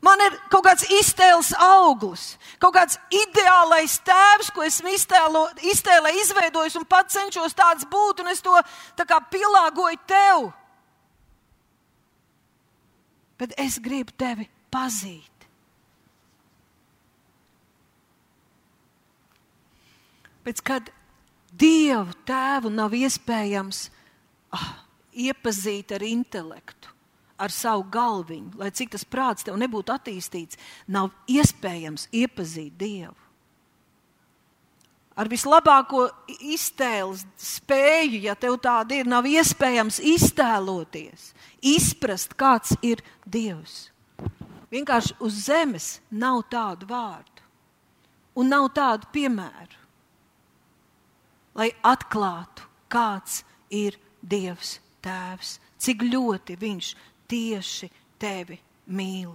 [0.00, 5.42] Man ir kaut kāds iztēles auglis, kaut kāds ideālais tēvs, ko esmu iztēlo,
[5.74, 8.54] iztēlē izveidojis un pats cenšos tāds būt, un es to
[8.96, 10.48] pielāgoju tev.
[13.36, 15.28] Bet es gribu tevi pazīt.
[20.40, 20.88] Pēc kad
[21.60, 23.90] Dievu tēvu nav iespējams
[24.54, 24.70] ah,
[25.12, 26.92] iepazīt ar intelektu,
[27.40, 30.58] ar savu galviņu, lai cik tas prāts tev nebūtu attīstīts,
[30.88, 33.16] nav iespējams iepazīt Dievu.
[35.20, 36.06] Ar vislabāko
[36.48, 43.90] iztēles spēju, ja tev tāda ir, nav iespējams iztēloties, izprast, kāds ir Dievs.
[44.70, 47.44] Vienkārši uz zemes nav tādu vārdu
[48.38, 49.80] un nav tādu piemēru,
[51.58, 56.90] lai atklātu, kāds ir Dievs Tēvs, cik ļoti Viņš
[57.30, 57.88] tieši
[58.20, 58.58] tevi
[58.90, 59.32] mīl.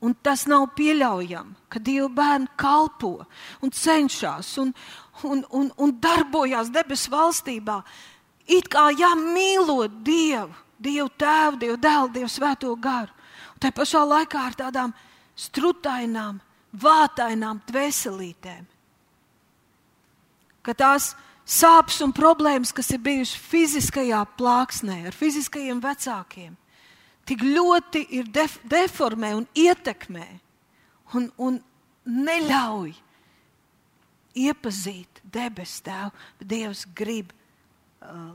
[0.00, 3.18] Un tas nav pieļaujami, ka Dieva bērni kalpo
[3.60, 4.72] un cenšas un,
[5.28, 7.82] un, un, un darbojas debesu valstībā.
[8.48, 13.12] It kā jāmīlot Dievu, Dievu Tēvu, Dievu Dēlu, Dievu Svēto garu.
[13.52, 14.94] Un tā pašā laikā ar tādām
[15.36, 16.40] strutainām,
[16.72, 18.64] vātainām dvēselītēm.
[20.64, 26.54] Ka tās ir sāpes un problēmas, kas ir bijušas fiziskajā plāksnē, ar fiziskajiem vecākiem,
[27.26, 30.28] tik ļoti ir def deformē un ietekmē
[31.18, 31.58] un, un
[32.06, 32.94] neļauj
[34.40, 36.12] iepazīt debesu tēvu.
[36.40, 37.34] Dievs grib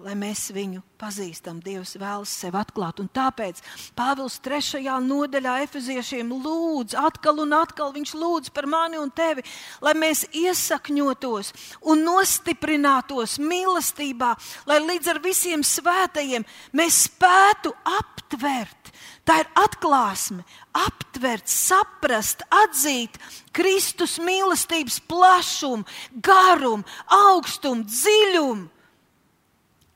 [0.05, 1.57] lai mēs viņu pazīstam.
[1.63, 2.99] Dievs vēlas sevi atklāt.
[3.01, 3.61] Un tāpēc
[3.97, 4.83] Pāvils 3.
[5.01, 9.41] nodaļā Efeziešiem lūdz, atkal un atkal viņš lūdz par mani un tevi,
[9.81, 11.51] lai mēs iesakņotos
[11.89, 14.35] un nostiprinātos mīlestībā,
[14.69, 16.45] lai līdz ar visiem svētajiem
[16.77, 18.93] mēs spētu aptvert.
[19.25, 20.43] Tā ir atklāsme,
[20.77, 23.17] aptvert, saprast, atzīt
[23.55, 25.89] Kristus mīlestības plašumu,
[26.21, 28.74] garumu, augstumu, dziļumu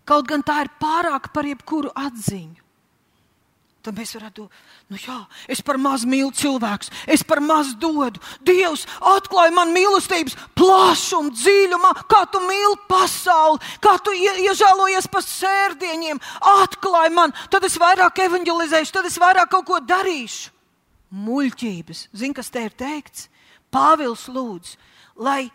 [0.10, 2.66] Kaut gan tā ir pārāk par jebkuru atziņu.
[3.80, 5.16] Tad mēs varētu domāt, nu jā,
[5.48, 8.20] es par maz mīlu cilvēkus, es par maz dodu.
[8.44, 16.20] Dievs atklāja man mīlestības plašumu, dziļumu, kā tu mīli pasauli, kā tu iežēlojies par sērdiņiem.
[16.58, 20.52] Atklāja man, tad es vairāk evanģelizēšu, tad es vairāk kaut ko darīšu.
[21.16, 23.30] Muļķības, zini, kas te ir teikts?
[23.72, 24.76] Pāvils lūdz,
[25.24, 25.48] lai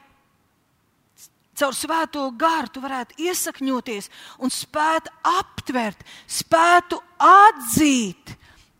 [1.58, 4.10] caur svēto garu tu varētu iesakņoties
[4.42, 8.34] un spētu aptvert, spētu atzīt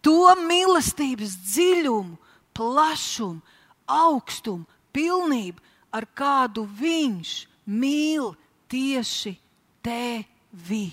[0.05, 2.19] to mīlestības dziļumu,
[2.55, 3.41] plašumu,
[3.87, 5.63] augstumu, pilnību,
[5.95, 7.33] ar kādu viņš
[7.71, 8.33] mīl
[8.71, 9.35] tieši
[9.85, 10.87] tevi.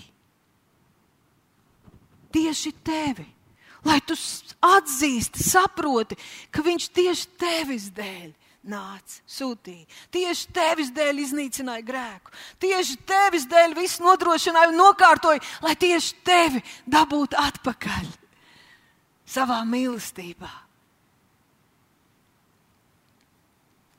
[2.32, 3.26] Tieši tevi.
[3.82, 4.14] Lai tu
[4.62, 6.16] atzīsti, saproti,
[6.54, 8.30] ka viņš tieši tevis dēļ
[8.68, 9.86] nāca, sūtīja.
[10.14, 12.34] Tieši tevis dēļ iznīcināja grēku.
[12.62, 18.10] Tieši tevis dēļ viss nodrošināja un nokārtoja, lai tieši tevi dabūtu atpakaļ
[19.32, 20.52] savā mīlestībā.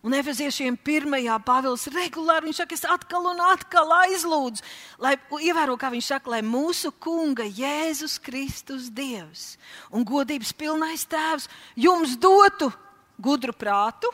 [0.03, 4.65] Un efeziešiem pirmajā Pāvils regulāri viņš saka, es atkal un atkal aizlūdzu,
[4.99, 5.13] lai
[5.47, 9.53] ievēro, kā viņš saka, lai mūsu kunga Jēzus Kristus Dievs
[9.95, 11.47] un godības pilnais tēvs
[11.79, 12.67] jums dotu
[13.15, 14.11] gudru prātu,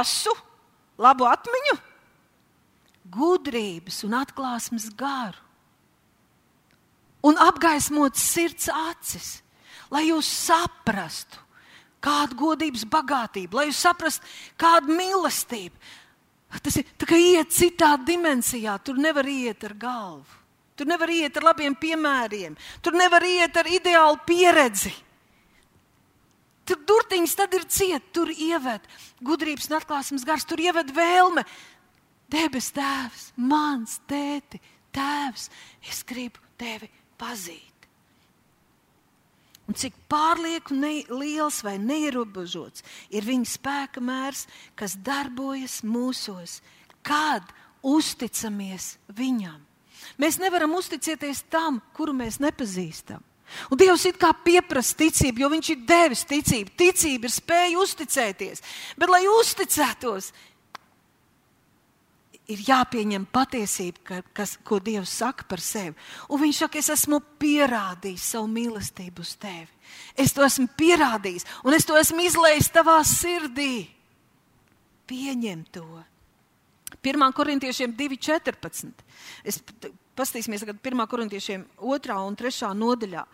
[0.00, 0.34] asu,
[0.98, 1.78] labu atmiņu,
[3.14, 5.44] gudrības un atklāsmes garu
[7.24, 9.40] un apgaismot sirds acis,
[9.92, 11.40] lai jūs saprastu
[12.04, 14.26] kāda godības bagātība, lai jūs saprastu,
[14.60, 15.78] kāda mīlestība.
[16.62, 20.42] Tas ir tā kā iet citā dimensijā, tur nevar iet ar galvu.
[20.76, 24.90] Tur nevar iet ar labiem piemēriem, tur nevar iet ar ideālu pieredzi.
[26.64, 28.86] Tur durtiņas tad ir cieta, tur ieved
[29.24, 31.44] gudrības un atklāsmes gars, tur ieved vēlme.
[32.32, 34.60] Debes tēvs, mans tēti,
[34.96, 35.50] tēvs,
[35.84, 36.88] es gribu tevi
[37.20, 37.74] pazīt.
[39.68, 44.44] Un cik pārlieku ne, liels vai neierobežots ir viņa spēka mērs,
[44.76, 46.58] kas darbojas mūsos,
[47.04, 47.48] kad
[47.84, 49.60] uzticamies viņam.
[50.20, 53.24] Mēs nevaram uzticēties tam, kuru mēs nepazīstam.
[53.70, 56.74] Un Dievs it kā pieprasa ticību, jo Viņš ir devis ticību.
[56.78, 58.64] Ticība ir spēja uzticēties.
[58.98, 60.32] Bet, lai uzticētos,
[62.50, 65.94] ir jāpieņem patiesība, ka, kas, ko Dievs saka par sevi.
[66.28, 69.70] Un viņš saka, es esmu pierādījis savu mīlestību uz tevi.
[70.20, 73.86] Es to esmu pierādījis, un es to esmu izlējis tavā sirdī.
[75.08, 75.86] Pieņem to.
[77.04, 77.24] 1.
[77.36, 79.04] korintiešiem 2,14.
[79.44, 79.60] Es
[80.14, 81.06] Pastāvēsimies tagad 1.
[81.10, 82.18] korintiešiem 2.
[82.22, 82.68] un 3.
[82.78, 83.24] nodaļā.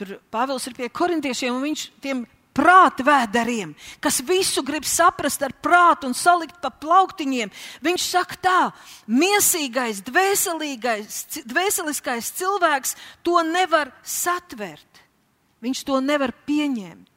[0.00, 2.22] Tur Pāvils ir pie korintiešiem, un viņš tiem
[2.56, 7.52] prātvēderiem, kas visu grib saprast ar prātu un salikt pa plauktiņiem.
[7.84, 8.60] Viņš saka tā,
[9.08, 10.02] miesīgais,
[11.48, 15.04] dvēseliskais cilvēks to nevar satvert.
[15.62, 17.11] Viņš to nevar pieņemt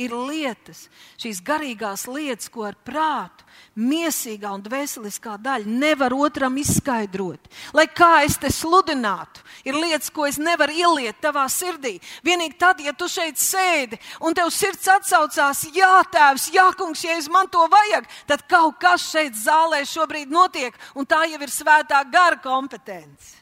[0.00, 0.86] ir lietas,
[1.20, 3.44] šīs garīgās lietas, ko ar prātu,
[3.80, 7.48] mīsīgā un dvēseliskā daļa nevar otram izskaidrot.
[7.76, 11.98] Lai kā es te sludinātu, ir lietas, ko es nevaru ieliet tavā sirdī.
[12.26, 17.18] Vienīgi tad, ja tu šeit sēdi un tev sirds atsaucās, jā, tēvs, jā, kungs, ja
[17.32, 22.02] man to vajag, tad kaut kas šeit zālē šobrīd notiek, un tā jau ir svētā
[22.10, 23.38] gara kompetence.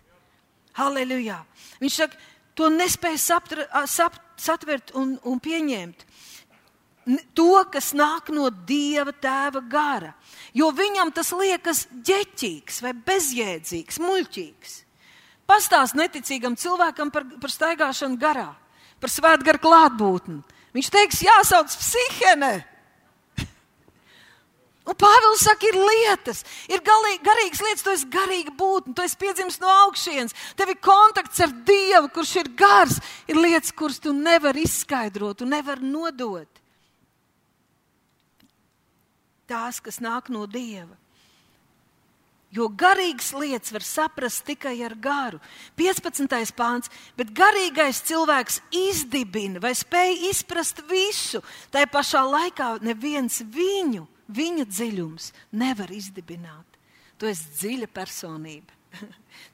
[0.78, 1.40] Halleluja!
[1.82, 2.18] Viņš saka,
[2.58, 6.04] to nespēja saptra, sap, satvert un, un pieņemt
[7.34, 10.12] to, kas nāk no Dieva tēva gara.
[10.56, 14.78] Jo viņam tas liekas ģeķīgs vai bezjēdzīgs, muļķīgs.
[15.48, 18.50] Pastāst neticīgam cilvēkam par, par staigāšanu garā,
[19.00, 20.42] par svētgaru klātbūtni.
[20.76, 22.52] Viņš teiks, jāsauc psihene.
[24.88, 29.16] Un Pāvils saka, ir lietas, ir galīgi, garīgas lietas, tu esi garīga būtne, tu esi
[29.20, 33.00] piedzimis no augšas, tev ir kontakts ar Dievu, kurš ir gars.
[33.28, 36.57] Ir lietas, kuras tu nevari izskaidrot, tu nevari nodot
[39.48, 40.96] tās, kas nāk no Dieva.
[42.48, 45.40] Jo garīgas lietas var saprast tikai ar garu.
[45.76, 46.54] 15.
[46.56, 51.42] pāns, bet garīgais cilvēks izdibina vai spēj izprast visu.
[51.68, 55.28] Tā pašā laikā neviens viņu, viņa dziļums
[55.60, 56.80] nevar izdibināt.
[57.20, 58.72] Tu esi dziļa personība.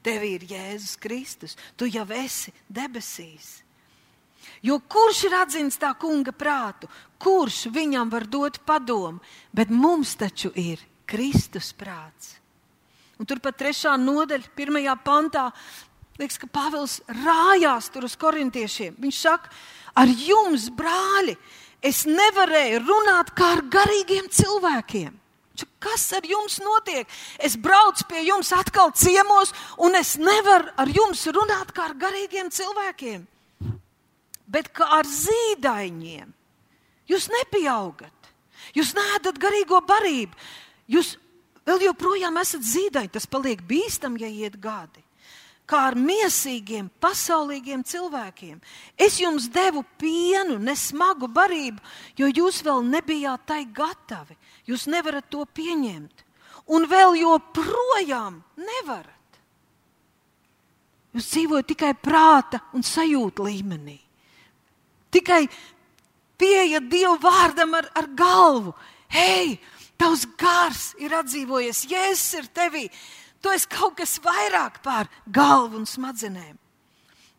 [0.07, 3.64] Tev ir Jēzus Kristus, tu jau esi debesīs.
[4.65, 6.89] Jo kurš ir atzīts tā kunga prātu,
[7.21, 9.21] kurš viņam var dot padomu,
[9.53, 12.39] bet mums taču ir Kristus prāts.
[13.21, 15.45] Un turpat trešā nodaļa, pirmajā pantā,
[16.19, 18.97] liekas, ka Pāvils rājās tur uz korintiešiem.
[19.01, 19.53] Viņš saka,
[20.01, 21.37] ar jums, brāļi,
[21.85, 25.13] es nevarēju runāt kā ar garīgiem cilvēkiem.
[25.79, 27.07] Kas ar jums notiek?
[27.39, 32.51] Es braucu pie jums atkal ciemos, un es nevaru ar jums runāt kā ar garīgiem
[32.51, 33.23] cilvēkiem
[34.47, 36.33] bet kā ar zīdaiņiem.
[37.09, 38.31] Jūs nepieaugat,
[38.77, 40.37] jūs neēdat garīgo barību,
[40.89, 41.17] jūs
[41.69, 43.13] vēl joprojām esat zīdaiņi.
[43.13, 45.03] Tas paliek bīstami, ja iet gadi.
[45.65, 48.59] Kā ar mīsīgiem, pasaulīgiem cilvēkiem.
[49.01, 51.81] Es jums devu pienu, nesmagu barību,
[52.21, 54.37] jo jūs vēl nebijāt tai gatavi.
[54.69, 56.25] Jūs nevarat to pieņemt.
[56.69, 59.41] Un vēl joprojām nevarat.
[61.17, 64.04] Jūs dzīvojat tikai prāta un sajūta līmenī
[65.15, 65.45] tikai
[66.41, 68.75] pieiet Dieva vārdam ar, ar galvu.
[69.15, 69.59] Hei,
[70.01, 72.89] tavs gars ir atdzīvojies, Jēzus ir tevī.
[73.45, 76.57] Tu esi kaut kas vairāk pār galvu un smadzenēm.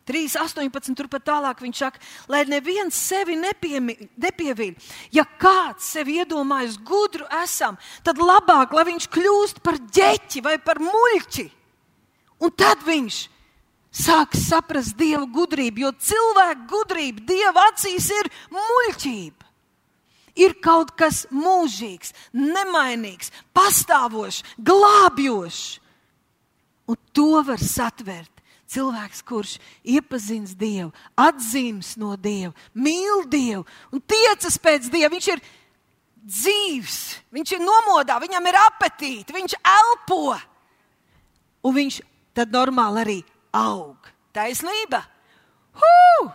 [0.05, 0.93] 3.18.
[0.93, 4.75] turpat tālāk viņš saka, lai neviens sevi nepievīl.
[5.09, 10.77] Ja kāds sevi iedomājas gudru esam, tad labāk, lai viņš kļūst par ģeķi vai par
[10.83, 11.47] muļķi.
[12.45, 13.17] Un tad viņš
[13.95, 19.41] sāk saprast dieva gudrību, jo cilvēka gudrība dieva acīs ir muļķība.
[20.35, 25.79] ir kaut kas mūžīgs, nemainīgs, pastāvošs, glābjošs.
[26.91, 29.53] Un to var satvert cilvēks, kurš
[29.95, 33.63] iepazīst Dievu, atzīst no Dieva, mīl Dievu
[33.95, 35.13] un tiecas pēc Dieva.
[35.13, 35.43] Viņš ir
[36.25, 36.99] dzīves,
[37.33, 40.35] viņš ir nomodā, viņam ir apetīte, viņš elpo.
[41.65, 42.01] Un viņš
[42.35, 43.17] tad normāli arī
[43.55, 44.11] aug.
[44.35, 45.01] Taisnība!
[45.79, 46.29] Hū!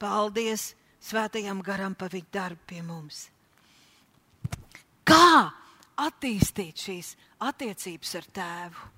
[0.00, 0.70] Paldies
[1.00, 3.24] Svētajam garam par viņu darbu pie mums.
[5.08, 5.48] Kā
[6.00, 8.90] attīstīt šīs attiecības ar tēvu?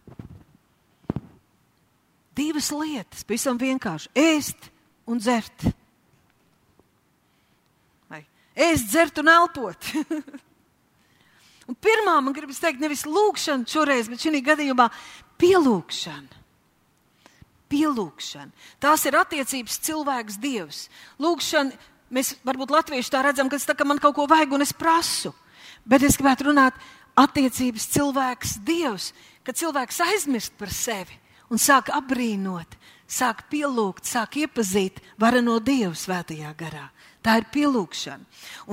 [2.32, 4.70] Divas lietas, pavisam vienkārši- ēst
[5.06, 5.68] un dzert.
[8.10, 8.24] Vai
[8.56, 9.92] ēst, dzert un elpot.
[11.68, 14.88] un pirmā man gribas teikt, nevis lūkšana šoreiz, bet šī gadījumā
[15.38, 16.41] pielūkšana
[17.72, 18.52] pielūgšana.
[18.82, 20.84] Tās ir attiecības cilvēks, dievs.
[21.22, 21.72] Lūgšana,
[22.12, 24.74] mēs varbūt latvieši tā redzam, ka tas tā kā man kaut ko vajag un es
[24.76, 25.32] prasu.
[25.88, 26.76] Bet es gribētu runāt
[27.18, 29.10] attiecības cilvēks, dievs,
[29.46, 31.18] kad cilvēks aizmirst par sevi
[31.52, 32.78] un sāk apbrīnot,
[33.10, 36.86] sāk pielūgt, sāk iepazīt vareno Dievu svētajā garā.
[37.22, 38.24] Tā ir pielūgšana.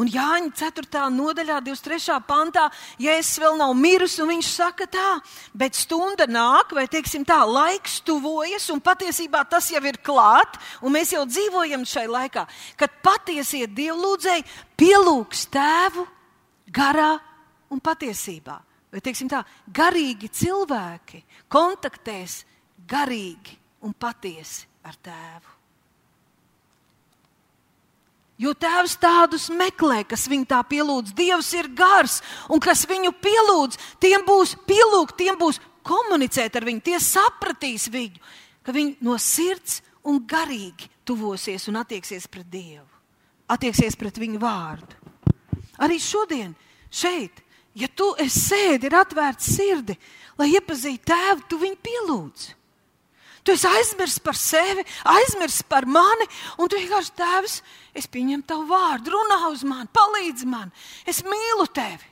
[0.01, 1.03] Un Jāņa 4.
[1.13, 2.15] nodaļā, 23.
[2.25, 2.63] pantā,
[2.97, 5.09] Jēzus vēl nav miris, un viņš saka tā,
[5.53, 10.97] bet stunda nāk, vai teiksim tā, laiks tuvojas, un patiesībā tas jau ir klāt, un
[10.97, 12.47] mēs jau dzīvojam šai laikā,
[12.79, 14.47] kad patiesie dievlūdzēji
[14.81, 16.07] pielūgs tēvu
[16.73, 17.11] garā
[17.69, 18.57] un patiesībā.
[18.89, 21.21] Vai teiksim tā, garīgi cilvēki
[21.53, 22.41] kontaktēs
[22.89, 25.58] garīgi un patiesi ar tēvu.
[28.39, 31.11] Jo tēvs tādus meklē, kas viņu tā pielūdz.
[31.15, 36.85] Dievs ir gars, un kas viņu pielūdz, tiem būs pielūgt, tiem būs komunicēt ar viņu.
[36.85, 38.21] Tie sapratīs viņu,
[38.63, 42.87] ka viņi no sirds un garīgi tuvosies un attieksies pret Dievu,
[43.51, 44.95] attieksies pret viņu vārdu.
[45.83, 46.53] Arī šodien,
[46.91, 47.43] šeit,
[47.75, 49.95] ja tu sēdi, ir atvērts sirdi,
[50.39, 52.55] lai iepazītu tēvu, tu viņu pielūdzi.
[53.43, 56.27] Tu esi aizmirsis par sevi, aizmirsis par mani,
[56.59, 57.61] un tu vienkārši tēvs,
[57.97, 60.71] es pieņemu tavu vārdu, runā uz mani, palīdzi man,
[61.09, 62.05] es mīlu tevi.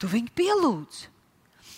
[0.00, 1.02] Tu viņu pielūdz.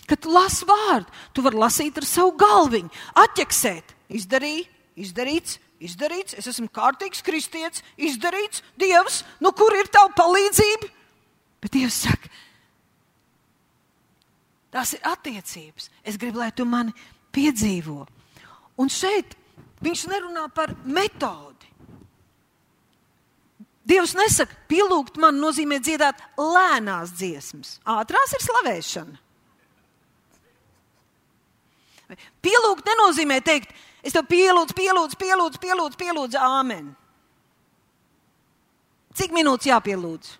[0.07, 2.91] Kad tu lasi vārdu, tu vari lasīt ar savu galviņu,
[3.25, 10.93] atķeksēt, izdarīt, izdarīts, izdarīts, es esmu kārtīgs kristietis, izdarīts, Dievs, nu kur ir tava palīdzība?
[11.63, 12.31] Bet Dievs saka,
[14.77, 15.91] tās ir attiecības.
[16.05, 16.95] Es gribu, lai tu mani
[17.35, 18.05] piedzīvo.
[18.81, 19.35] Un šeit
[19.85, 21.56] viņš nerunā par metodi.
[23.87, 27.77] Dievs nesaka, pielūgt man nozīmē dziedāt lēnās dziesmas.
[27.87, 29.21] Ātrās ir slavēšana.
[32.43, 33.73] Pielūgt nenozīmē teikt,
[34.07, 36.91] es tev pielūdzu, pielūdzu, pielūdzu, pielūdzu, pielūdzu, āmen.
[39.17, 40.35] Cik minūtes jāpielūdz?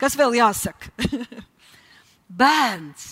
[0.00, 0.90] Kas vēl jāsaka?
[2.42, 3.10] Bērns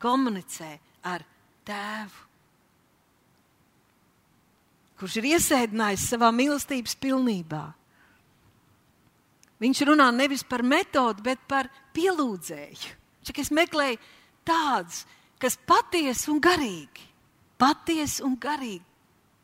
[0.00, 1.24] komunicē ar
[1.68, 2.24] tēvu
[5.04, 7.64] kurš ir iesēdinājis savā mīlestības pilnībā.
[9.62, 12.94] Viņš runā nevis par metodu, bet par pielūdzēju.
[13.24, 14.00] Čak es meklēju
[14.44, 15.04] tādus,
[15.40, 17.06] kas patiesi un garīgi,
[17.60, 18.84] patiesi un garīgi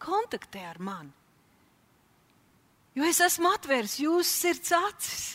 [0.01, 1.13] kontaktē ar mani.
[2.97, 5.27] Jo es esmu atvēris jūsu sirds acis,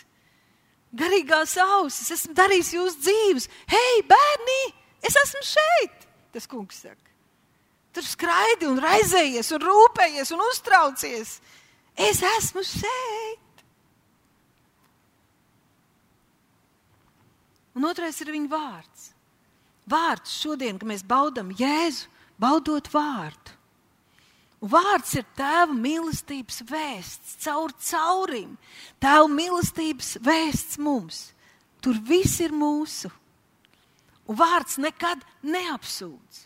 [0.95, 3.47] garīgās ausis, esmu darījis jūsu dzīves.
[3.71, 4.61] Hei, bērni,
[5.07, 6.03] es esmu šeit!
[6.35, 7.13] Tas kungs saka.
[7.95, 11.37] Tur skraidi un raizējies, un rūpējies un uztraucies.
[11.95, 13.44] Es esmu šeit.
[17.75, 19.09] Un otrais ir viņa vārds.
[19.89, 22.07] Vārds šodien, kad mēs baudām Jēzu,
[22.41, 23.53] baudot vārdu.
[24.63, 28.55] Un vārds ir tēva mīlestības vēsts, caur caurim.
[29.03, 31.21] Tēva mīlestības vēsts mums.
[31.83, 33.11] Tur viss ir mūsu.
[34.25, 36.45] Un vārds nekad neapsūdz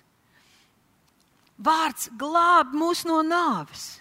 [1.60, 4.00] vārds glāb mūs no nāves.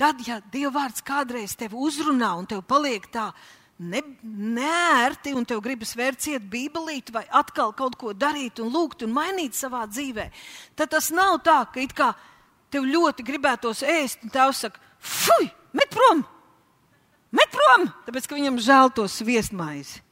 [0.00, 3.30] Tad, ja Dieva vārds kādreiz tevi uzrunā un tev paliek tā
[3.80, 9.14] ne, nērti, un tev gribas vērciet bībelīt, vai atkal kaut ko darīt, un lūgt un
[9.16, 10.28] mainīt savā dzīvē,
[10.76, 12.12] tad tas nav tā, ka it kā
[12.70, 16.22] tev ļoti gribētos ēst, un tēvs saka, fuj, met prom!
[17.34, 17.88] Met prom!
[18.06, 20.02] Tāpēc, ka viņam žēl to sviestmaizi.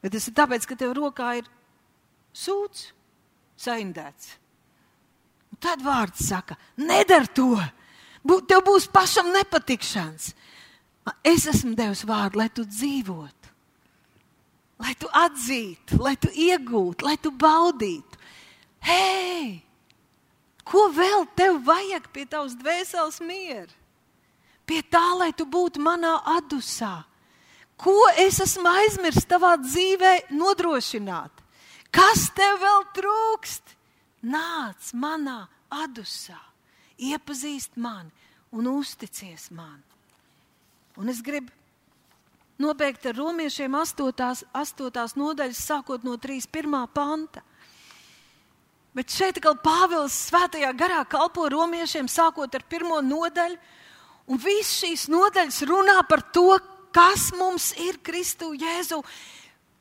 [0.00, 1.48] Bet tas ir tāpēc, ka tev rokā ir
[2.36, 2.88] sūds
[3.60, 4.34] saindēts.
[5.52, 7.52] Un tad vārds saka, nedara to.
[8.48, 10.32] Tev būs pašam nepatikšanas.
[11.24, 13.50] Es esmu devis vārdu, lai tu dzīvotu,
[14.80, 18.20] lai tu atzītu, lai tu iegūtu, lai tu baudītu.
[18.84, 19.60] Hei,
[20.64, 23.72] ko vēl tev vajag pie tavas dvēseles miera?
[24.64, 27.04] Pie tā, lai tu būtu manā adusā.
[27.80, 31.32] ko es esmu aizmirsis tavā dzīvē nodrošināt?
[31.90, 33.76] Kas tev vēl trūkst?
[34.22, 36.38] Nāc manā adusā,
[37.00, 38.12] iepazīst mani
[38.52, 39.80] un uzticies man.
[40.98, 41.52] Un es gribu
[42.60, 44.10] nobeigt ar romiešiem 8.
[44.52, 45.06] 8.
[45.16, 46.74] nodaļas, sākot no 3.1.
[46.94, 47.42] panta.
[48.96, 53.56] Bet šeit atkal Pāvils svētajā garā kalpo romiešiem, sākot ar pirmo nodaļu.
[54.30, 56.58] Un visas šīs nodaļas runā par to,
[56.94, 59.00] kas mums ir Kristu Jēzu,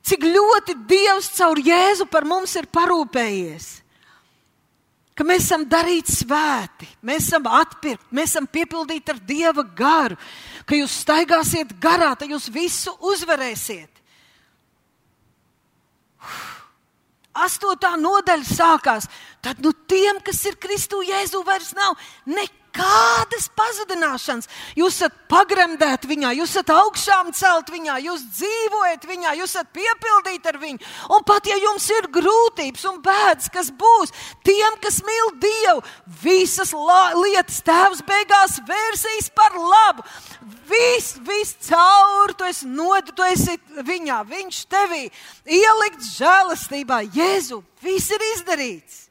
[0.05, 3.69] cik ļoti Dievs caur Jēzu par mums ir parūpējies
[5.19, 10.15] ka mēs esam darīti svēti, mēs esam atpirkti, mēs esam piepildīti ar Dieva garu,
[10.63, 13.99] ka jūs staigāsiet garā, tad jūs visu uzvarēsiet.
[17.39, 19.09] Astotā nodaļa sākās.
[19.43, 24.47] Tad nu, tiem, kas ir Kristu Jēzu, vairs nav nekā Kādas pazudināšanas?
[24.77, 30.51] Jūs esat pagremdēti viņā, jūs esat augšām celt viņā, jūs dzīvojat viņā, jūs esat piepildīti
[30.51, 30.91] ar viņu.
[31.15, 34.13] Un pat ja jums ir grūtības un bēdas, kas būs
[34.45, 35.83] tiem, kas mīl Dievu,
[36.21, 36.75] visas
[37.17, 40.05] lietas Tēvs beigās vērsīs par labu.
[40.69, 45.07] Viss, viss caur, tu esi nodu, tu esi viņā, viņš tevī
[45.49, 47.01] ielikt žēlastībā.
[47.17, 49.08] Jēzu, viss ir izdarīts.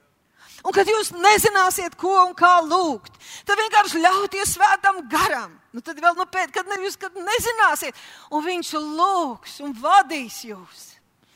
[0.69, 3.15] Un kad jūs nezināsiet, ko un kā lūgt,
[3.49, 5.55] tad vienkārši ļauties svētam garam.
[5.73, 7.97] Nu, tad vēl nu pēc, kad ne, jūs kad nezināsiet,
[8.37, 10.83] un viņš lūgs un vadīs jūs.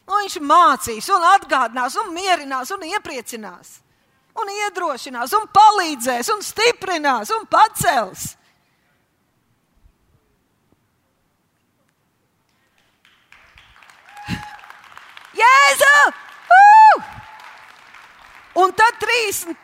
[0.05, 3.81] Nu, viņš mācīs, un atgādinās, un mierinās, un iepriecinās,
[4.37, 8.37] un iedrošinās, un palīdzēs, un stiprinās, un pacels.
[15.41, 16.32] Jēzu!
[18.59, 19.57] Un tad 31.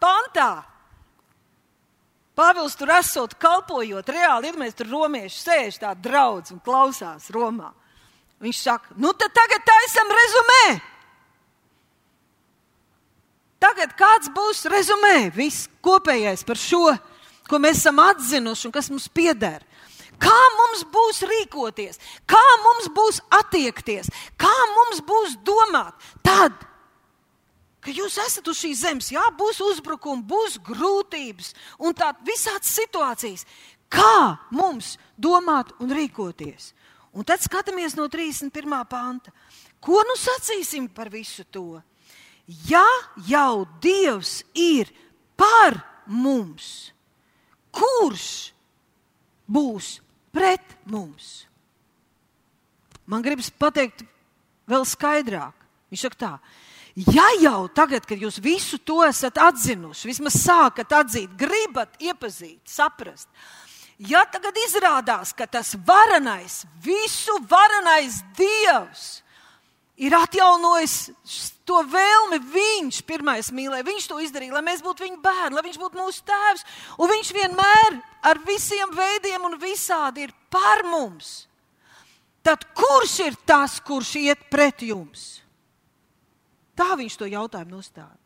[0.00, 0.50] pantā
[2.36, 7.70] Pāvils tur esot kalpojot, reāli ir mēs tur romieši sēž tā draudz un klausās Romā.
[8.44, 10.64] Viņš saka, nu tad tagad taisam rezumē.
[13.56, 16.90] Tagad kāds būs rezumē, viss kopējais par šo,
[17.48, 19.64] ko mēs esam atzinuši un kas mums pieder.
[20.20, 26.52] Kā mums būs rīkoties, kā mums būs attiekties, kā mums būs domāt tad,
[27.86, 33.46] ka jūs esat uz šīs zemes, jā, būs uzbrukumi, būs grūtības un tādas visādas situācijas.
[33.86, 36.72] Kā mums domāt un rīkoties?
[37.16, 38.50] Un tad skatāmies no 31.
[38.90, 39.30] panta.
[39.80, 41.78] Ko nu sacīsim par visu to?
[42.66, 42.84] Ja
[43.28, 44.90] jau Dievs ir
[45.38, 46.90] par mums,
[47.74, 48.52] kurš
[49.46, 49.96] būs
[50.34, 51.46] pret mums?
[53.06, 54.02] Man gribas pateikt
[54.66, 55.54] vēl skaidrāk.
[55.90, 56.32] Viņš saka tā,
[56.96, 63.28] Ja jau tagad, kad jūs visu to esat atzinuši, vismaz sākat atzīt, gribat iepazīt, saprast,
[64.00, 69.04] ja tagad izrādās, ka tas varenais, visu varenais Dievs
[70.00, 70.96] ir atjaunojis
[71.68, 75.80] to vēlmi, viņš pirmais mīlēja, viņš to izdarīja, lai mēs būtu viņa bērni, lai viņš
[75.84, 76.66] būtu mūsu tēvs,
[76.96, 81.42] un viņš vienmēr ar visiem veidiem un visādi ir par mums.
[82.40, 85.42] Tad kurš ir tas, kurš iet pret jums?
[86.76, 88.18] Tā viņš to jautājumu nostāda.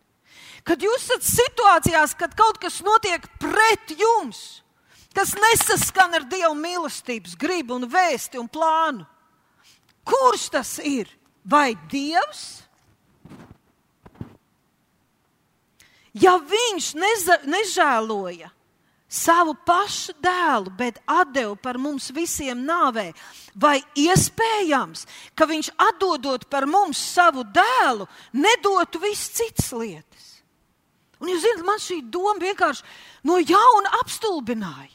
[0.66, 4.62] Kad jūs esat situācijās, kad kaut kas notiek pret jums,
[5.16, 9.06] kas nesaskan ar Dieva mīlestības gribu un vēsti un plānu,
[10.06, 11.10] kurš tas ir?
[11.46, 12.60] Vai Dievs?
[16.20, 18.50] Ja viņš neza, nežēloja
[19.10, 21.00] savu pašu dēlu, bet
[21.34, 23.10] deva par mums visiem nāvē.
[23.54, 30.28] Vai iespējams, ka viņš atdodot par mums savu dēlu, nedotu visas citas lietas?
[31.20, 32.86] Un jūs zināt, man šī doma vienkārši
[33.28, 34.94] no jauna apstulbināja.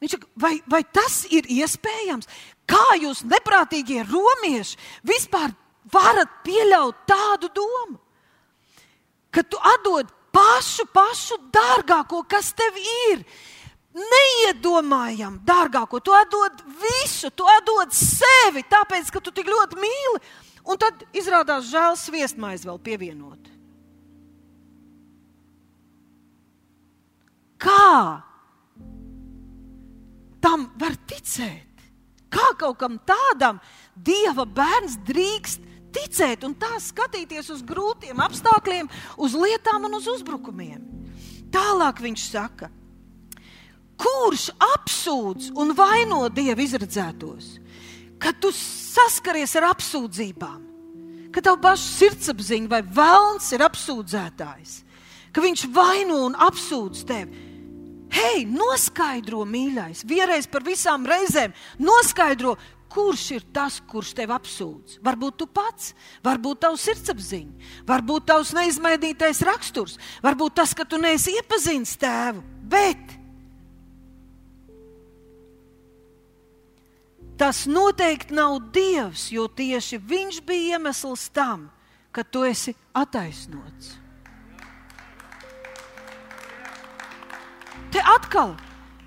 [0.00, 2.30] Viņš saka, vai, vai tas ir iespējams?
[2.68, 5.52] Kā jūs neprātīgie romieši vispār
[5.92, 7.98] varat pieļaut tādu domu?
[9.34, 12.78] Ka tu atdod pašu, pašu dārgāko, kas tev
[13.10, 13.24] ir.
[13.94, 20.22] Neiedomājam, dārgāko, tu atdod visu, tu atdod sevi, tāpēc, ka tu tik ļoti mīli.
[20.64, 23.50] Un tad izrādās žēl sviestmaizi vēl pievienot.
[27.60, 28.24] Kā
[30.44, 31.84] tam var ticēt?
[32.34, 33.60] Kā kaut kam tādam
[33.94, 35.62] dieva bērns drīkst
[35.94, 38.90] ticēt un tā skatīties uz grūtiem apstākļiem,
[39.22, 40.82] uz lietām un uz uzbrukumiem.
[41.54, 42.70] Tālāk viņš saka,
[44.00, 47.56] kurš apsūdz un vaino dievu izredzētos,
[48.18, 50.60] kad tu saskaries ar apsūdzībām,
[51.34, 54.76] ka tev pašs sirdsapziņa vai vēlns ir apsūdzētājs,
[55.34, 57.50] ka viņš vaino un apsūdz tevi.
[58.14, 61.50] hei, noskaidro, mīļais, vienreiz par visām reizēm,
[61.82, 62.54] noskaidro,
[62.94, 65.00] kurš ir tas, kurš tev apsūdz.
[65.04, 65.92] Varbūt tu pats,
[66.24, 72.44] varbūt tavs sirdsapziņa, varbūt tavs neizmainītais raksturs, varbūt tas, ka tu neesi iepazinis tēvu.
[72.70, 73.18] Bet
[77.38, 81.68] tas noteikti nav Dievs, jo tieši Viņš bija iemesls tam,
[82.14, 83.98] ka tu esi attaisnots.
[87.90, 88.54] Te atkal,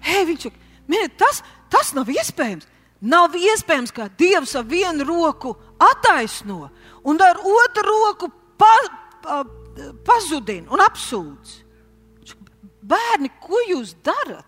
[0.04, 1.40] hei, viņš saka, tas,
[1.72, 2.68] tas nav iespējams.
[3.02, 6.72] Nav iespējams, ka Dievs ar vienu roku attaisno
[7.06, 8.74] un ar otru roku pa,
[9.22, 9.44] pa,
[10.06, 11.54] pazudina un apsūdz.
[12.88, 14.46] Bērni, ko jūs darat?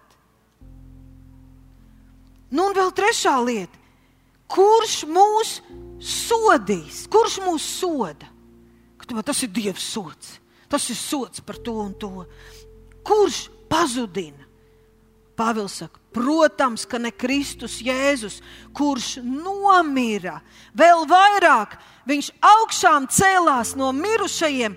[2.50, 3.78] Nu, un vēl trešā lieta.
[4.50, 5.60] Kurš mūs
[6.02, 7.04] sodīs?
[7.12, 8.32] Kurš mūs soda?
[9.10, 10.38] Domā, tas ir Dieva sots.
[10.70, 12.26] Tas ir sots par to un to.
[13.06, 14.49] Kurš pazudina?
[15.40, 18.42] Pāvils saka, protams, ka ne Kristus Jēzus,
[18.76, 20.42] kurš nomira,
[20.76, 21.78] vēl vairāk
[22.10, 24.76] viņš augšām cēlās no mirušajiem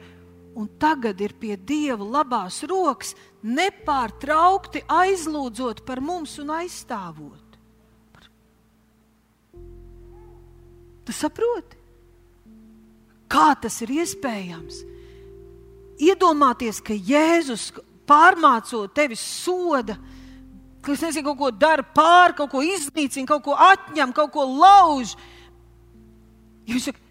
[0.55, 7.41] un tagad ir pie Dieva labās rokas, nepārtraukti aizlūdzot par mums un aizstāvot.
[11.03, 11.79] Tu saproti?
[13.33, 14.83] Kā tas ir iespējams?
[16.03, 17.71] Iedomāties, ka Jēzus
[18.07, 19.97] pārmācot tevi soda,
[20.83, 24.47] ka es nezinu, kaut ko dara pāri, kaut ko iznīcina, kaut ko atņem, kaut ko
[24.51, 25.15] lauž.
[26.69, 27.03] Jūs sakat,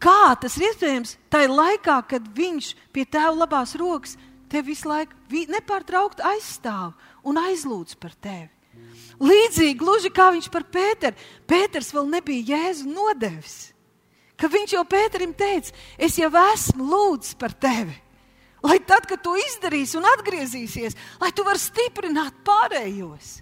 [0.00, 1.16] kā tas ir iespējams?
[1.40, 4.16] Ir laikā, kad viņš pie tēva labās rokas
[4.50, 6.96] te visu laiku nepārtraukti aizstāv
[7.26, 8.50] un aizlūdz par tevi.
[9.20, 11.18] Līdzīgi, gluži kā viņš par Pēteru.
[11.48, 13.56] Pēters vēl nebija Jēzu nodevis.
[14.40, 17.92] Ka viņš jau Pēterim teica, es jau esmu lūdzis par tevi.
[18.64, 23.38] Lai tad, kad to izdarīs un atgriezīsies, lai tu vari stiprināt pārējos.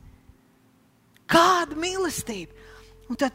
[1.29, 2.55] Kāda mīlestība!
[3.09, 3.35] Un tad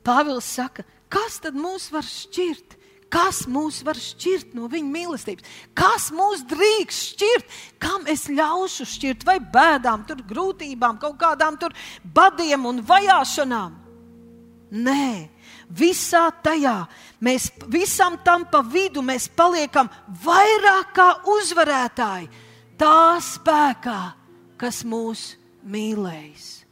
[0.00, 2.78] Pāvils saka, kas tad mūs var šķirt?
[3.10, 5.46] Kas mūs var šķirt no viņa mīlestības?
[5.74, 7.56] Kas mūs drīkst šķirt?
[7.82, 9.26] Kam es ļaušu šķirt?
[9.26, 13.74] Vai bēdām, tur, grūtībām, kaut kādām tur badiem un vajāšanām?
[14.70, 15.06] Nē,
[15.70, 16.76] visā tajā
[17.22, 19.02] mēs visam tam pa vidu
[19.36, 19.88] paliekam
[20.24, 22.28] vairāk kā uzvarētāji
[22.78, 24.00] tā spēkā,
[24.56, 26.64] kas mūs mīlēs.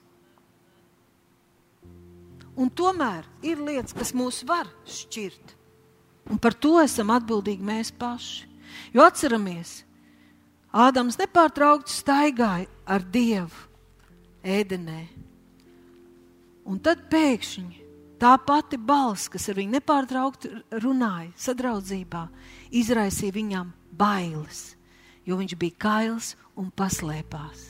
[2.58, 5.54] Un tomēr ir lietas, kas mūs var šķirt.
[6.28, 8.48] Un par to esam atbildīgi mēs paši.
[8.92, 9.84] Jo atceramies,
[10.68, 13.62] Ādams nepārtraukti staigāja ar Dievu
[14.44, 15.06] ēdenē.
[16.68, 17.87] Un tad pēkšņi
[18.18, 20.50] Tā pati balss, kas ar viņu nepārtraukti
[20.82, 22.24] runāja, sadraudzībā,
[22.74, 24.72] izraisīja viņam bailes,
[25.22, 27.60] jo viņš bija kails un paslēpās.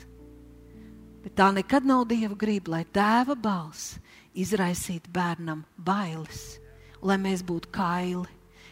[1.20, 3.98] Bet tā nekad nav dieva griba, lai tēva balss
[4.32, 6.56] izraisītu bērnam bailes,
[7.04, 8.24] lai mēs būtu kaili,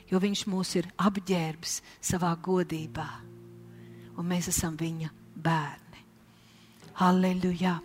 [0.08, 3.08] jo viņš mūs ir apģērbis savā godībā,
[4.16, 6.06] un mēs esam viņa bērni.
[6.96, 7.76] Halleluja!